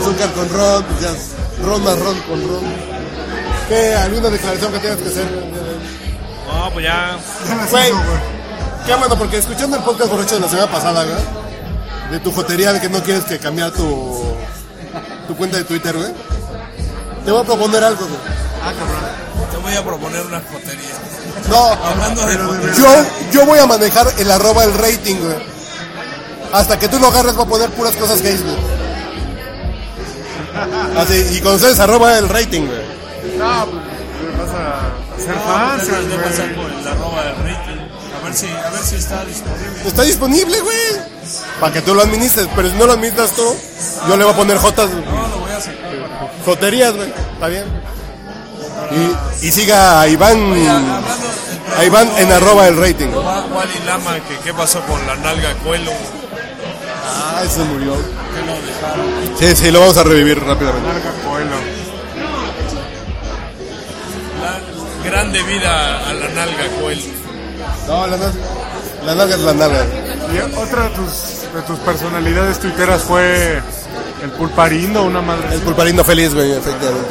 [0.00, 1.30] Azúcar con ron, pues ya es
[1.64, 2.64] ron más ron con ron.
[3.68, 3.94] ¿Qué?
[3.94, 5.26] ¿Alguna declaración que tengas que hacer?
[6.48, 7.18] No, pues ya.
[7.46, 7.90] Ya güey.
[8.86, 11.16] Qué bueno, porque escuchando el podcast borracho de la semana pasada, güey,
[12.12, 14.24] de tu jotería de que no quieres que cambiar tu,
[15.28, 16.10] tu cuenta de Twitter, güey,
[17.24, 18.18] te voy a proponer algo, güey.
[18.62, 19.50] Ah, cabrón.
[19.50, 20.94] Te voy a proponer una jotería.
[21.48, 22.74] No, Hablando de jotería.
[22.76, 25.36] yo, yo voy a manejar el arroba el rating, güey.
[26.52, 28.56] Hasta que tú lo agarres voy a poner puras cosas gays, güey.
[30.98, 33.38] Así, y con ustedes arroba el rating, güey.
[33.38, 33.82] No, pues
[34.22, 36.06] le vas a hacer No, fans, pues,
[36.38, 36.54] güey.
[36.56, 37.69] por el arroba del rating.
[38.30, 39.82] Ver si, a ver si está disponible.
[39.88, 40.76] Está disponible, güey.
[41.58, 43.42] Para que tú lo administres, pero si no lo administras tú,
[44.08, 44.88] yo le voy a poner jotas.
[44.90, 47.08] No, lo voy a sacar joterías, güey.
[47.32, 47.64] Está bien.
[49.42, 51.08] Y, y siga a Iván, Hablando
[51.76, 53.08] a Iván en arroba el rating.
[53.08, 55.90] Wa- Wally Lama, que qué pasó con la nalga cuelo.
[57.04, 57.94] Ah, se murió.
[57.96, 59.38] Que lo dejaron.
[59.38, 60.88] Sí, sí, lo vamos a revivir rápidamente.
[65.04, 67.02] Grande vida a la nalga cuelo.
[67.86, 68.32] No, la nalga,
[69.04, 69.84] la nalga es la nalga.
[70.32, 73.60] Y otra de tus, de tus personalidades tuiteras fue
[74.22, 75.54] el pulparindo, una madre.
[75.54, 77.08] El pulparindo feliz, güey, efectivamente.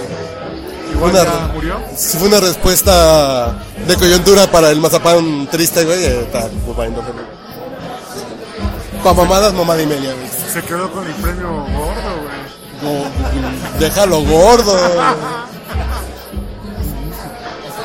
[0.94, 1.76] Igual una- ya murió.
[1.98, 3.56] Fue una respuesta
[3.88, 7.22] de coyuntura para el mazapán triste, güey, está el pulparindo feliz.
[9.04, 10.28] Pa' mamadas, mamada y media, güey.
[10.54, 12.40] Se quedó con el premio gordo, güey.
[12.82, 14.78] No, déjalo gordo.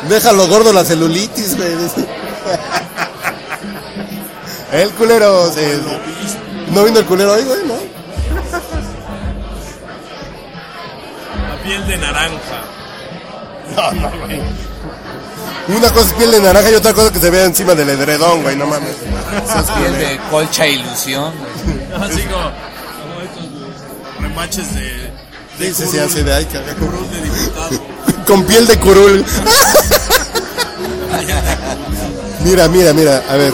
[0.08, 1.70] Déjalo gordo la celulitis, güey.
[4.72, 5.50] El culero.
[5.52, 5.60] sí.
[6.70, 7.74] No vino el culero hoy, güey, ¿no?
[11.48, 12.62] La piel de naranja.
[13.76, 14.40] No, no, güey.
[15.68, 18.42] Una cosa es piel de naranja y otra cosa que se vea encima del edredón,
[18.42, 18.96] güey, no mames.
[19.78, 21.32] Piel de colcha ilusión.
[21.38, 22.02] güey.
[22.10, 23.44] Así como, como estos
[24.20, 24.80] remaches de.
[24.80, 25.14] de
[25.58, 26.74] Sí, sí, sí, así de ay, cabrón.
[26.74, 27.70] curul de diputado.
[28.26, 29.24] Con piel de curul.
[32.44, 33.52] Mira, mira, mira, a ver.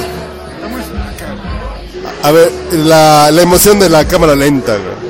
[2.23, 5.01] A ver, la, la emoción de la cámara lenta, güey.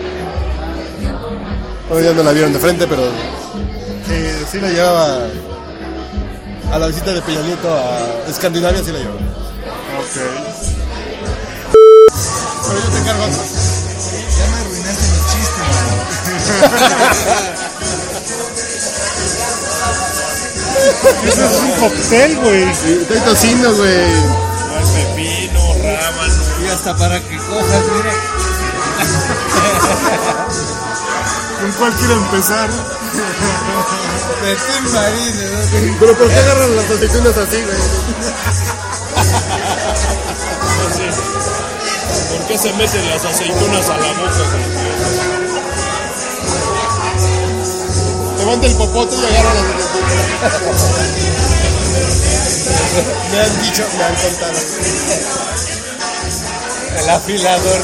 [1.89, 3.03] Bueno, ya no la vieron de frente, pero.
[4.07, 5.19] Sí, sí la llevaba.
[6.73, 9.19] A la visita de Peña Nieto a Escandinavia, sí la llevaba.
[9.19, 10.15] Ok.
[12.69, 13.25] Pero yo te encargo.
[13.27, 15.61] Ya me arruinaste mi chiste,
[21.27, 22.63] Ese es un cóctel, güey.
[22.71, 24.07] Estoy tocino, güey.
[24.95, 26.65] Pepino, rábano.
[26.65, 28.13] Y hasta para que cojas, mira.
[31.61, 32.71] ¿Con cuál quiero empezar?
[32.71, 35.59] De Tim Marine, ¿no?
[36.01, 37.77] Pero ¿por qué agarran las aceitunas así, güey?
[42.31, 44.45] ¿Por qué se meten las aceitunas a la boca?
[48.39, 49.90] Levanta el popote y agarra las aceitunas.
[53.31, 54.59] Me han dicho, me han contado.
[56.99, 57.83] El afilador.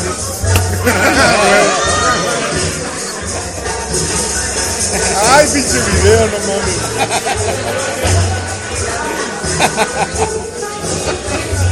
[5.33, 6.79] Ay, pinche video, no mames.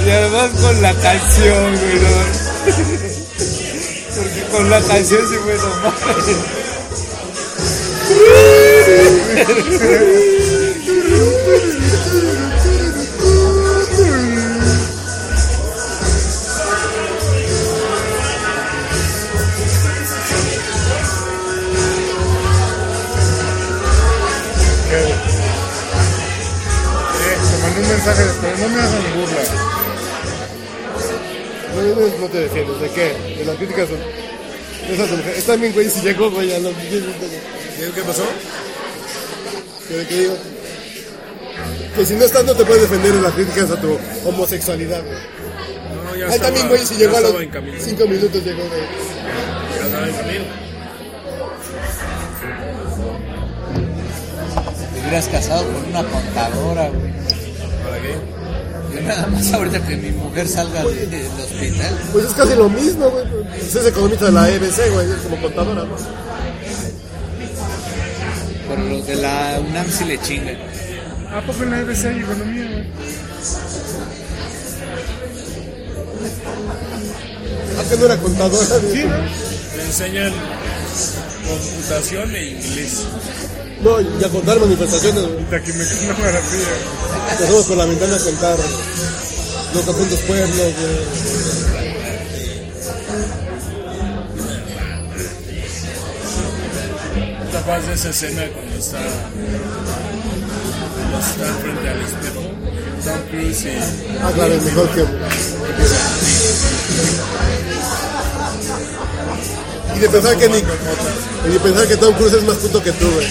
[0.06, 2.08] Y además con la canción, güey, ¿no?
[4.14, 5.94] Porque con la canción sí fue normal.
[27.76, 29.42] Un mensaje, pero no me hacen burla.
[32.20, 33.34] No, te ¿de qué?
[33.38, 33.98] De las críticas son.
[35.08, 36.72] Son- Está bien, güey, si llegó, güey, a los.
[36.74, 38.22] ¿Qué pasó?
[39.88, 40.36] ¿Qué qué digo?
[41.94, 45.16] Que si no estás, no te puedes defender de las críticas a tu homosexualidad, güey.
[46.04, 47.76] No, ya Ahí también, güey, si llegó a los estaba en camino.
[47.80, 48.80] 5 minutos, llegó, güey.
[49.78, 50.44] Ya estaba en camino.
[54.94, 57.12] Te hubieras casado con una contadora, güey.
[57.84, 58.14] ¿Para qué?
[58.94, 61.98] Yo nada más ahorita que mi mujer salga de- del hospital.
[62.12, 63.24] Pues es casi lo mismo, güey.
[63.58, 65.96] Pues es economista de la EBC, güey, es como contadora, ¿no?
[68.68, 70.56] Pero los de la UNAM sí le chingan.
[71.34, 72.84] ¿A poco en la EBC hay economía, güey?
[77.76, 78.66] ¿A qué no era contadora?
[78.66, 79.76] Sí, ¿no?
[79.76, 80.32] Le enseñan
[81.48, 83.02] computación e inglés.
[83.82, 85.40] No, y a contar manifestaciones, güey.
[85.40, 86.74] Me queda una maravilla.
[87.32, 88.58] Empezamos por la ventana a contar
[89.74, 90.74] los 200 pueblos, güey.
[97.50, 99.00] ¿Te acuerdas de esa escena cuando está,
[100.94, 102.40] cuando está frente al espejo?
[103.04, 103.68] Tom Cruise y
[104.22, 105.04] Ah, claro, es mejor que.
[109.96, 110.64] Y de pensar que Nick.
[111.46, 113.26] Y de pensar que Tom Cruise es más puto que tú, güey.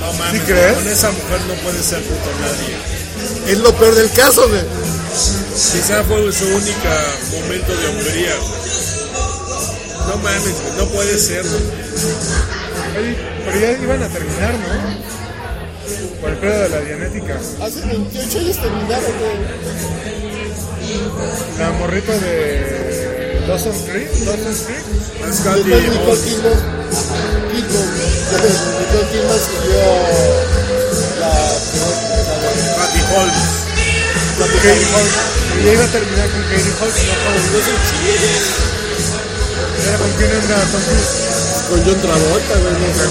[0.00, 0.74] no mames, ¿Sí crees?
[0.74, 3.52] con esa mujer no puede ser puto nadie.
[3.52, 4.62] Es lo peor del caso, güey.
[5.72, 8.34] Quizá fue su única momento de hombría.
[10.08, 11.42] No mames, no puede ser.
[11.46, 11.62] güey.
[13.44, 15.15] Pero ya iban a terminar, ¿no?
[16.36, 17.34] El pedo de la dianética.
[17.62, 19.36] Hace 28 años terminaron, güey.
[21.58, 24.08] La morrita de Dawson Creek.
[24.10, 24.84] Dawson Creek.
[25.32, 26.20] Scotty Después Nicole.
[26.20, 26.58] Kidman.
[27.56, 29.80] Nicole Kidman siguió
[31.20, 31.32] la.
[31.32, 31.32] la
[32.76, 33.44] Scotty Holmes.
[34.36, 35.16] Katie Holmes.
[35.56, 37.00] Y ya iba a terminar con Katie Holmes.
[37.06, 37.76] No, con-
[39.88, 40.10] Era con
[40.72, 41.25] Tom Cruise.
[41.68, 42.74] Con John Travolta, güey.
[42.74, 43.04] No, sé.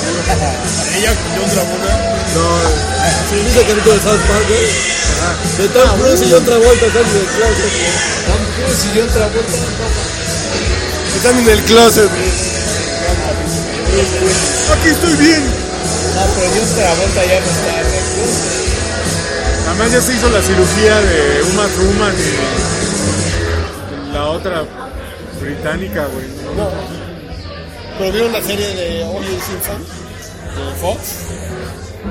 [0.98, 1.92] Ella con John Travolta.
[2.36, 2.46] no
[3.30, 4.68] sí, dice que de South Park, güey.
[5.58, 7.72] De Tom Cruise y John Travolta están en el closet.
[8.26, 8.88] Tom Cruise y.
[11.18, 12.10] Están en el closet.
[14.74, 15.44] Aquí estoy bien.
[16.16, 17.74] No, pero yo otra vuelta ya no está.
[19.70, 24.64] Además ya se hizo la cirugía de Uma Thurman y la otra
[25.42, 26.28] británica, güey.
[26.56, 26.70] No.
[27.98, 29.26] Pero vieron la serie de O.J.
[29.46, 31.00] Simpson de Fox.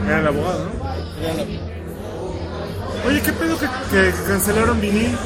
[0.06, 1.20] Era el abogado, ¿no?
[1.20, 5.16] Vean la- Oye, ¿qué pedo que, que cancelaron vinil?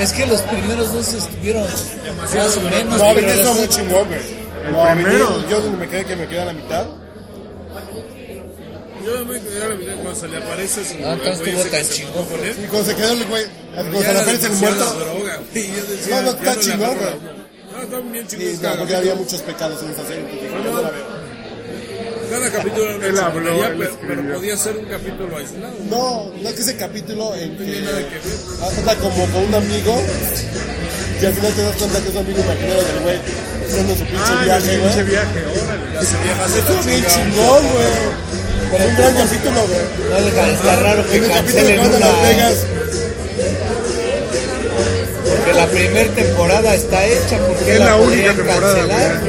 [0.00, 2.98] Es que los primeros dos estuvieron más o menos.
[2.98, 4.20] No, pero Vinil está muy chingón, güey.
[4.66, 5.28] El No, primero.
[5.28, 6.86] Vinil, Yo me quedé que me quedé a la mitad.
[9.04, 11.88] Yo me quedé a la mitad cuando se le aparece su Ah, entonces estuvo tan
[11.88, 12.26] chingón.
[12.26, 12.56] fue con él.
[12.64, 13.44] Y cuando se quedó el güey,
[13.74, 14.84] cuando se le aparece el muerto.
[14.94, 15.40] droga,
[16.10, 17.35] No, no, está chingón, güey.
[17.90, 18.10] La onda.
[18.12, 18.54] No, está bien.
[18.54, 18.98] Y cada no, porque capítulo.
[18.98, 20.20] había muchos pecados en esa serie.
[20.20, 21.26] Entonces, dije, no la veo.
[22.30, 25.74] Cada capítulo era una habló, pero, pero podía ser un capítulo aislado.
[25.88, 28.78] No, no es que ese capítulo en tiene que nada que ver.
[28.78, 30.02] anda como con un amigo
[31.22, 33.18] y al final te das cuenta que es un amigo imaginario del güey
[33.64, 35.04] haciendo su pinche Ah, viaje, pinche güey.
[35.06, 36.58] viaje, órale.
[36.58, 37.92] Estuvo bien chingón, güey.
[38.72, 39.84] Pero un gran capítulo, güey.
[40.10, 41.98] No de estar raro que En el capítulo una.
[42.00, 42.66] Las Vegas,
[45.46, 47.38] Porque la primera temporada está hecha.
[47.38, 49.22] ¿Por qué Es la única temporada, cancelar?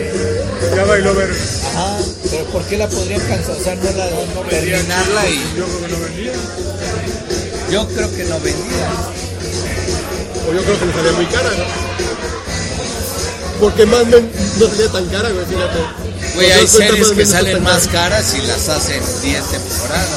[0.76, 1.30] Ya bailó ver.
[1.30, 1.98] Ajá,
[2.32, 3.58] pero ¿por qué la podrían cancelar?
[3.60, 6.32] O sea, no la no terminarla y Yo creo que no vendía.
[7.70, 8.90] yo creo que no vendía.
[10.48, 11.66] o yo creo que le salía muy cara, ¿no?
[13.60, 15.80] Porque Mad Men no salía tan cara, güey, fíjate.
[16.34, 18.10] Güey, hay series que no salen más cara.
[18.10, 20.10] caras y las hacen 10 temporadas.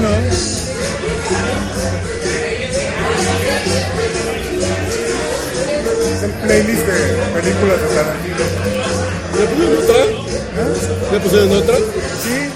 [0.00, 1.73] ¿no?
[6.46, 8.44] Playlist de películas de Tarantino.
[9.34, 10.04] ¿Le pusieron otra?
[11.12, 11.76] ¿Le pusieron otra?
[12.22, 12.50] Sí,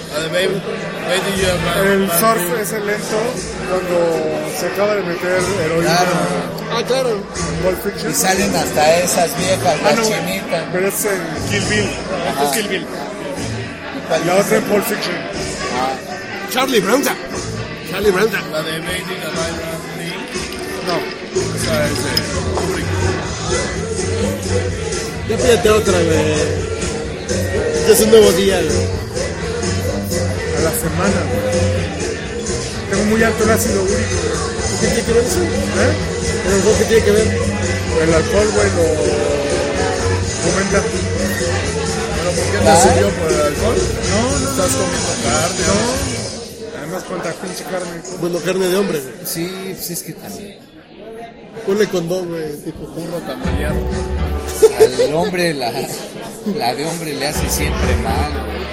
[1.85, 3.19] el surf es el lento
[3.69, 3.97] cuando
[4.59, 6.11] se acaba de meter heroína Claro.
[6.71, 7.11] Ah, claro.
[7.11, 7.23] en
[7.65, 8.13] Pulp Fiction.
[8.13, 10.69] Y salen hasta esas viejas, Ah, no, chinita.
[10.73, 11.21] pero es en
[11.51, 11.89] Kill Bill.
[12.43, 12.87] Es Kill Bill.
[14.09, 15.17] ¿Cuál La otra en Pulp Fiction.
[16.51, 17.03] Charlie Brown.
[17.91, 18.31] Charlie Brown.
[18.53, 19.17] La de Bad Baby.
[20.87, 20.97] No,
[21.57, 22.11] Esa es de
[22.55, 22.87] Kubrick.
[25.29, 26.35] Ya pídete otra, güey.
[27.87, 28.87] Ya es un nuevo día, güey.
[30.57, 31.21] a la semana.
[31.29, 31.59] güey.
[32.91, 33.99] Tengo muy alto el ácido úrico.
[34.81, 35.41] ¿Qué tiene que ver eso?
[35.43, 35.47] ¿Eh?
[36.47, 37.27] ¿A lo mejor qué tiene que ver?
[38.03, 38.83] El alcohol, güey, lo
[40.51, 40.83] aumenta.
[42.17, 43.77] ¿Pero por qué te subió por el alcohol?
[44.11, 45.63] No, no, Estás comiendo carne.
[45.69, 46.79] no.
[46.79, 48.01] Además, cuánta pinche carne.
[48.21, 49.15] Bueno, carne de hombre, güey.
[49.27, 50.59] Sí, pues es que también.
[51.69, 52.57] Ponle condón, güey.
[52.65, 53.77] Tipo, Burro camaleado.
[55.07, 55.71] Al hombre, la,
[56.57, 58.33] la de hombre le hace siempre mal.
[58.33, 58.65] güey.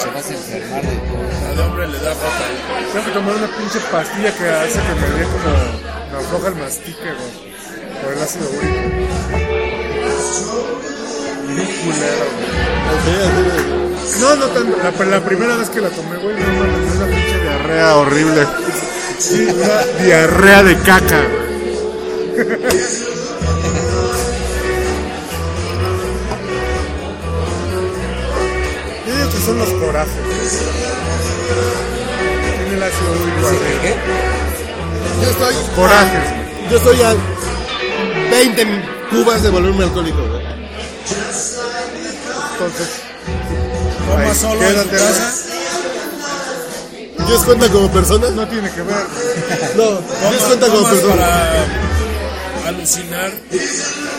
[0.00, 1.18] Se vas a enfermar de todo.
[1.44, 2.46] La de hombre le da rota.
[2.94, 5.50] Tengo que tomar una pinche pastilla que hace que me dé como.
[6.12, 7.32] Me afloja el mastique, güey.
[8.02, 8.80] Por el ácido úrico.
[11.46, 12.52] Bien culero, güey.
[14.22, 14.76] No, No, tanto.
[14.78, 18.46] La, la primera vez que la tomé, güey, no mames, una pinche diarrea horrible.
[19.18, 21.22] Sí, una diarrea de caca.
[29.06, 30.12] Yo digo que son los corajes.
[32.58, 33.82] Tiene el ácido úrico arriba.
[33.82, 33.94] ¿Qué?
[35.22, 35.54] Yo estoy.
[35.74, 36.24] Corajes.
[36.70, 37.14] Yo estoy a
[38.30, 38.66] 20
[39.10, 40.42] cubas de volverme alcohólico, güey.
[42.52, 42.88] Entonces,
[44.08, 45.47] Toma solo en tu casa.
[47.28, 48.30] ¿Dios cuenta como persona?
[48.30, 48.96] no tiene que ver.
[49.76, 49.84] No,
[50.30, 51.14] Dios cuenta como persona.
[51.16, 51.64] para
[52.68, 53.30] alucinar.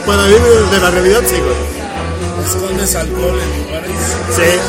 [0.05, 0.36] Para mí,
[0.72, 1.55] de la realidad, sí, güey.
[2.45, 3.91] Escondes alcohol en lugares.
[4.36, 4.60] Sí.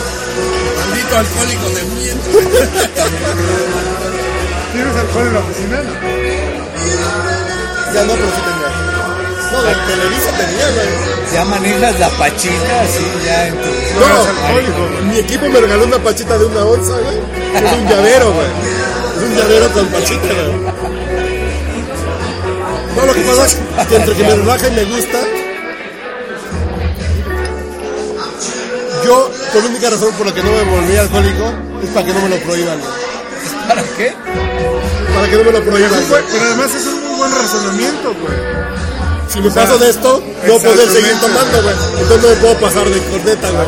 [0.78, 2.22] Maldito alcohólico de mierda.
[4.72, 5.82] ¿Tienes alcohol en la oficina?
[7.94, 8.70] Ya no, pero sí tenía.
[9.52, 11.32] No, de Televisa tenía, güey.
[11.32, 13.68] Ya manejas la pachita así ya en tu...
[14.00, 14.06] No
[14.52, 15.04] güey.
[15.04, 17.18] Mi equipo me regaló una pachita de una onza, güey.
[17.54, 18.46] Es un llavero, güey.
[19.16, 20.90] Es un llavero con pachita, güey.
[22.96, 25.18] No, lo que pasa es que entre que me relaja y me gusta,
[29.04, 32.12] yo, por la única razón por la que no me volví alcohólico, es para que
[32.12, 33.68] no me lo prohíban, güey.
[33.68, 34.14] ¿Para qué?
[35.14, 38.79] Para que no me lo prohíban, Pero además es un muy buen razonamiento, güey.
[39.32, 41.74] Si me paso de esto, no puedo poder seguir tomando, güey.
[42.00, 43.66] Entonces no me puedo pasar de corneta, güey.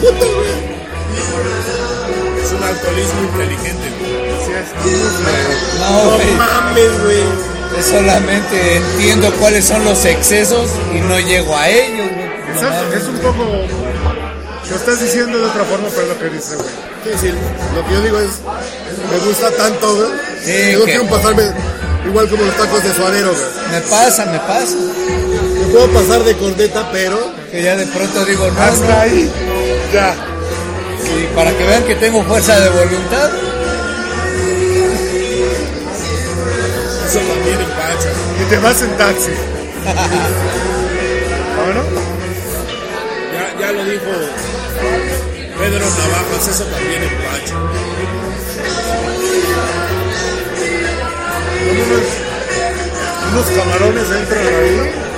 [0.00, 0.48] Puta, güey.
[2.42, 3.88] Es un alcoholismo inteligente.
[5.80, 6.30] No, No güey.
[6.36, 7.22] mames, güey.
[7.76, 12.28] Yo solamente entiendo cuáles son los excesos y no llego a ellos, güey.
[12.54, 12.94] No mames.
[13.02, 13.44] Es un poco.
[14.70, 16.68] Lo estás diciendo de otra forma, pero es lo que dice, güey.
[17.04, 17.32] Sí, sí,
[17.74, 18.30] lo que yo digo es,
[19.10, 20.08] me gusta tanto, güey.
[20.44, 21.42] Sí, no que- quiero pasarme
[22.06, 23.44] igual como los tacos de suadero, güey.
[23.72, 24.74] Me pasa, me pasa.
[24.76, 27.18] Me puedo pasar de corneta, pero
[27.50, 29.00] Que ya de pronto digo, no, Hasta no.
[29.00, 29.30] ahí.
[29.92, 30.14] Ya.
[31.18, 33.30] Y para que vean que tengo fuerza de voluntad,
[37.06, 38.10] Eso también empacha.
[38.42, 39.30] Y te vas en taxi.
[41.58, 41.82] ¿Ahora?
[43.32, 44.04] Ya, ya lo dijo
[45.58, 47.54] Pedro Navajas, eso también empacha.
[51.80, 52.06] Unos,
[53.32, 55.08] unos camarones entran ahí.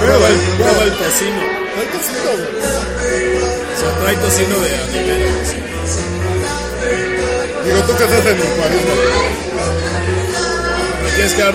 [0.00, 1.42] Prueba el, prueba el tocino.
[1.78, 2.48] hay que decirlo, güey.
[3.74, 5.48] O sea, trae tocino de animales.
[7.64, 8.92] Digo, tú que estás en el 40.
[11.02, 11.54] Me tienes que dar.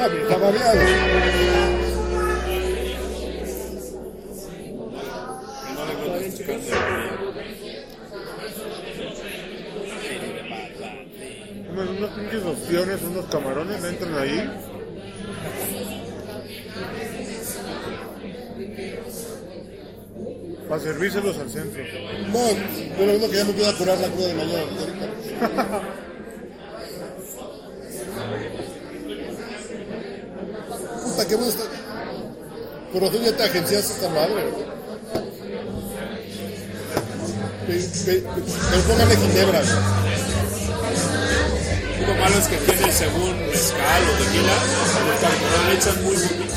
[0.00, 1.63] Ah, pero está babeado.
[12.54, 14.50] Opciones, unos camarones entran ahí.
[20.68, 21.82] Para servírselos al centro.
[22.32, 22.48] No,
[22.98, 24.64] yo lo que ya me puedo curar la cruda de mañana.
[31.04, 31.64] Puta, qué bueno está.
[32.92, 34.44] Pero tú ya te agenciaste esta madre,
[37.66, 39.62] Pero póngale ginebra.
[42.14, 44.52] Lo malo es que tiene según mezcal o tequila,
[45.00, 46.54] el alcohol le echan muy poquito.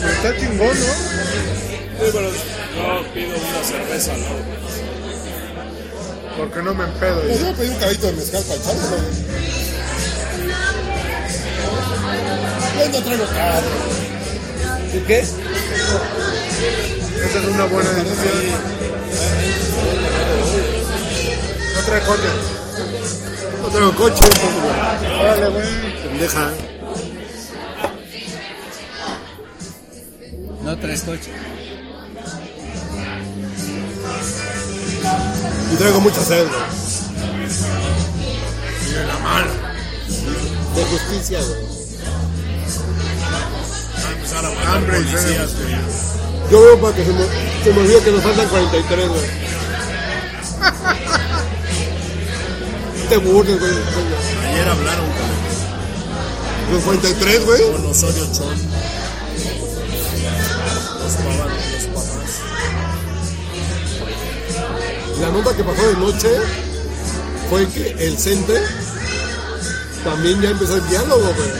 [0.00, 0.74] Pero está chingón, ¿no?
[0.74, 4.62] Sí, pero yo pido una cerveza, ¿no?
[6.36, 7.20] Porque no me empedo.
[7.22, 8.96] Pues yo pedir un caballito de mezcal para echarlo.
[12.78, 13.68] Yo no traigo carro.
[14.94, 15.18] ¿y qué?
[15.20, 15.38] Esa
[17.38, 18.82] es una buena decisión.
[21.74, 22.28] No trae coche.
[23.62, 25.20] No traigo coche, güey.
[25.20, 26.02] Órale, güey.
[26.02, 26.50] Pendeja.
[30.62, 31.30] No traes coche.
[35.72, 36.60] Y traigo mucha sed, güey.
[40.74, 41.72] De justicia, güey.
[44.02, 45.72] Va a empezar a matar Hambre y güey.
[46.50, 47.24] Yo veo para que se me,
[47.64, 49.51] se me olvide que nos faltan 43, güey.
[53.12, 53.72] Te burles, güey.
[53.72, 57.72] Ayer hablaron con, Los 43, güey.
[57.72, 58.48] con Osorio Chón.
[61.02, 62.40] Los papás, los papás.
[65.20, 66.28] La nota que pasó de noche
[67.50, 68.62] fue que el CENTE
[70.04, 71.50] también ya empezó el diálogo, güey.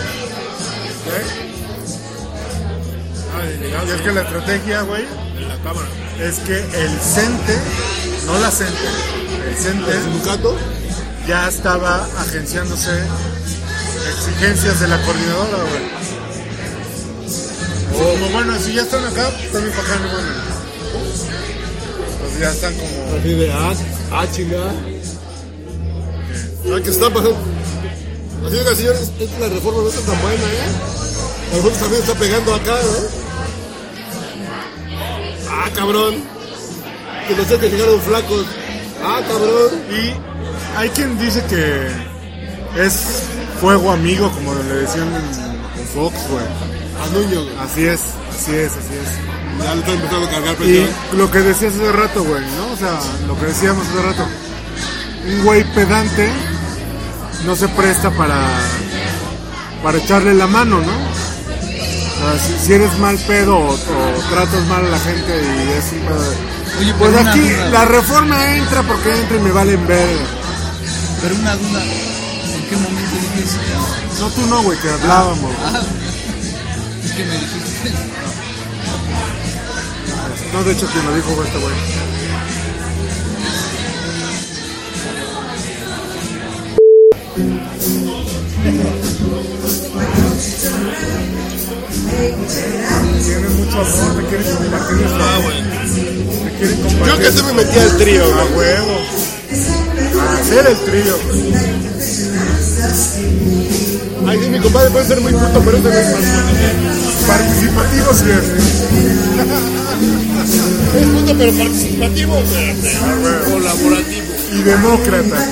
[3.34, 5.04] Ah, Y llegamos es que la estrategia, güey,
[5.36, 5.86] en la cámara.
[6.18, 7.58] es que el CENTE,
[8.24, 8.88] no la CENTE,
[9.50, 10.56] el CENTE El sindicato,
[11.26, 12.90] ya estaba agenciándose
[14.10, 16.02] exigencias de la coordinadora, güey.
[17.92, 20.24] Como bueno, si ya están acá, también para acá no van.
[22.20, 23.18] Pues ya están como.
[23.18, 23.74] Así de, ah,
[24.12, 24.72] ah, chingada.
[26.64, 27.36] Ah, que se están pasando.
[28.46, 31.54] Así que, señores, esta la reforma no está tan buena, ¿eh?
[31.54, 33.08] Reforma también está pegando acá, ¿eh?
[35.48, 36.14] Ah, cabrón.
[37.28, 38.46] Que no sé que llegaron flacos.
[39.04, 39.70] Ah, cabrón.
[39.90, 40.32] Y
[40.76, 41.88] hay quien dice que
[42.82, 43.24] es
[43.60, 45.08] fuego amigo, como le decían
[45.78, 46.44] en Fox, güey.
[47.02, 47.56] A Nuño, güey.
[47.58, 48.00] Así es,
[48.30, 49.64] así es, así es.
[49.64, 50.88] Ya le están empezando a cargar Y presión.
[51.18, 52.72] lo que decías hace rato, güey, ¿no?
[52.72, 54.26] O sea, lo que decíamos hace rato.
[55.28, 56.28] Un güey pedante
[57.46, 58.40] no se presta para,
[59.82, 60.92] para echarle la mano, ¿no?
[60.92, 63.76] O sea, si, si eres mal pedo o, o
[64.30, 66.34] tratas mal a la gente y es un pedo
[66.80, 70.08] Oye, Pues pero una aquí la reforma entra porque entra y me valen ver.
[71.22, 71.82] Pero una duda.
[71.82, 74.20] ¿En qué momento dije eso?
[74.20, 75.52] No, tú no, güey, que hablábamos.
[75.64, 75.80] Ah,
[77.04, 77.90] es que me dijiste.
[80.52, 81.74] No, de hecho, quien lo dijo fue este güey.
[93.24, 95.18] Tiene mucho amor, te quiere compartir esto.
[95.20, 97.06] Ah, güey.
[97.06, 98.56] Yo que se me metía al trío, A güey.
[98.56, 99.00] huevo.
[100.52, 101.16] Hacer el trío.
[104.26, 105.84] Ay, sí, mi compadre puede ser muy puto, pero es
[107.26, 108.44] Participativo sí es.
[111.12, 112.74] Puto, pero participativo, güey.
[113.50, 114.26] Colaborativo.
[114.52, 115.46] Y demócrata.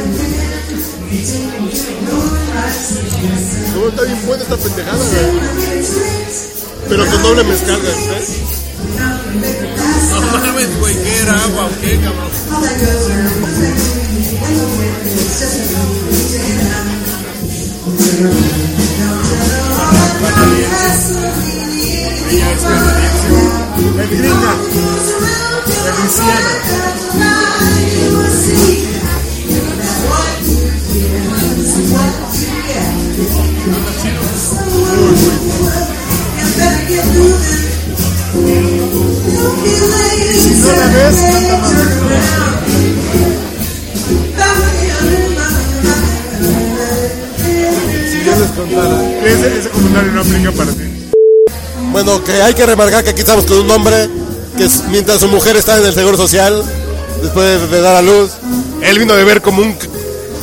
[3.74, 5.20] No, está bien buena esta pendejada, güey.
[6.90, 7.94] Pero con doble mezcal, güey.
[7.94, 7.96] ¿eh?
[10.11, 12.28] No mames, güey, ¿qué era agua o qué, cabrón?
[14.31, 14.37] El
[24.09, 24.53] gringa.
[25.87, 26.51] El Luisiana.
[40.33, 42.89] Si no la ves, canta más.
[49.24, 51.11] Ese, ese comentario no aplica para ti.
[51.92, 54.08] Bueno, que hay que remarcar que aquí estamos con un hombre
[54.56, 56.62] que es- mientras su mujer está en el seguro social,
[57.22, 58.30] después de, de dar a luz,
[58.82, 59.74] él vino de ver como un,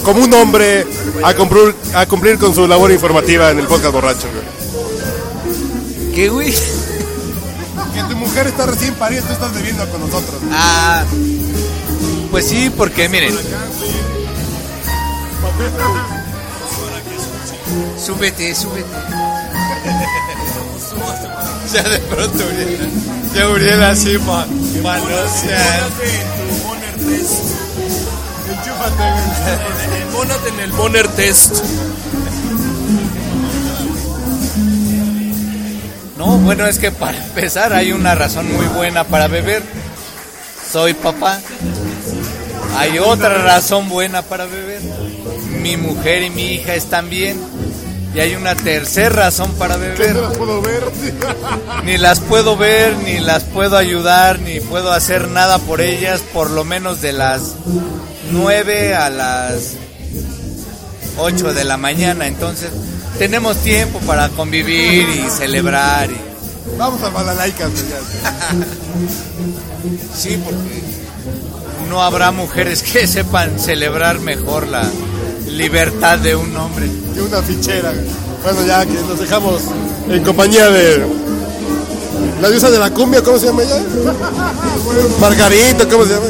[0.04, 0.86] como un hombre
[1.24, 4.28] a cumplir, a cumplir con su labor informativa en el podcast borracho.
[4.34, 6.14] güey.
[6.14, 6.52] ¿Qué, güey?
[6.52, 10.36] Que tu mujer está recién parida, tú estás bebiendo con nosotros.
[10.52, 11.04] Ah,
[12.32, 13.36] pues sí, porque miren.
[17.98, 18.88] Súbete, súbete.
[21.74, 22.90] ya de pronto Uriel,
[23.36, 24.48] ya Uriel así ma-
[24.84, 25.96] manoseando.
[30.14, 31.64] Pónate en el Bonner Test.
[36.18, 39.64] No, bueno, es que para empezar hay una razón muy buena para beber.
[40.72, 41.40] Soy papá.
[42.78, 44.82] Hay otra razón buena para beber.
[45.62, 47.40] Mi mujer y mi hija están bien.
[48.18, 50.16] Y hay una tercera razón para beber.
[50.16, 50.84] No las puedo ver.
[51.86, 56.50] Ni las puedo ver, ni las puedo ayudar, ni puedo hacer nada por ellas, por
[56.50, 57.54] lo menos de las
[58.32, 59.76] 9 a las
[61.18, 62.26] 8 de la mañana.
[62.26, 62.72] Entonces,
[63.20, 66.10] tenemos tiempo para convivir y celebrar.
[66.10, 66.20] Y...
[66.76, 67.12] Vamos a
[67.46, 67.70] ya.
[70.18, 70.82] Sí, porque
[71.88, 74.90] no habrá mujeres que sepan celebrar mejor la
[75.58, 76.90] libertad de un hombre.
[77.14, 77.94] Que una fichera.
[78.44, 79.64] Bueno, ya que nos dejamos
[80.08, 81.06] en compañía de
[82.42, 83.82] la diosa de la cumbia, ¿cómo se llama ella?
[85.20, 86.28] Margarito, ¿cómo se llama?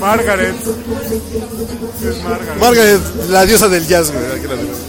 [0.00, 0.54] Margaret.
[0.56, 2.60] Es Margaret.
[2.60, 4.24] Margaret, la diosa del jazz, güey.
[4.26, 4.83] aquí la tenemos.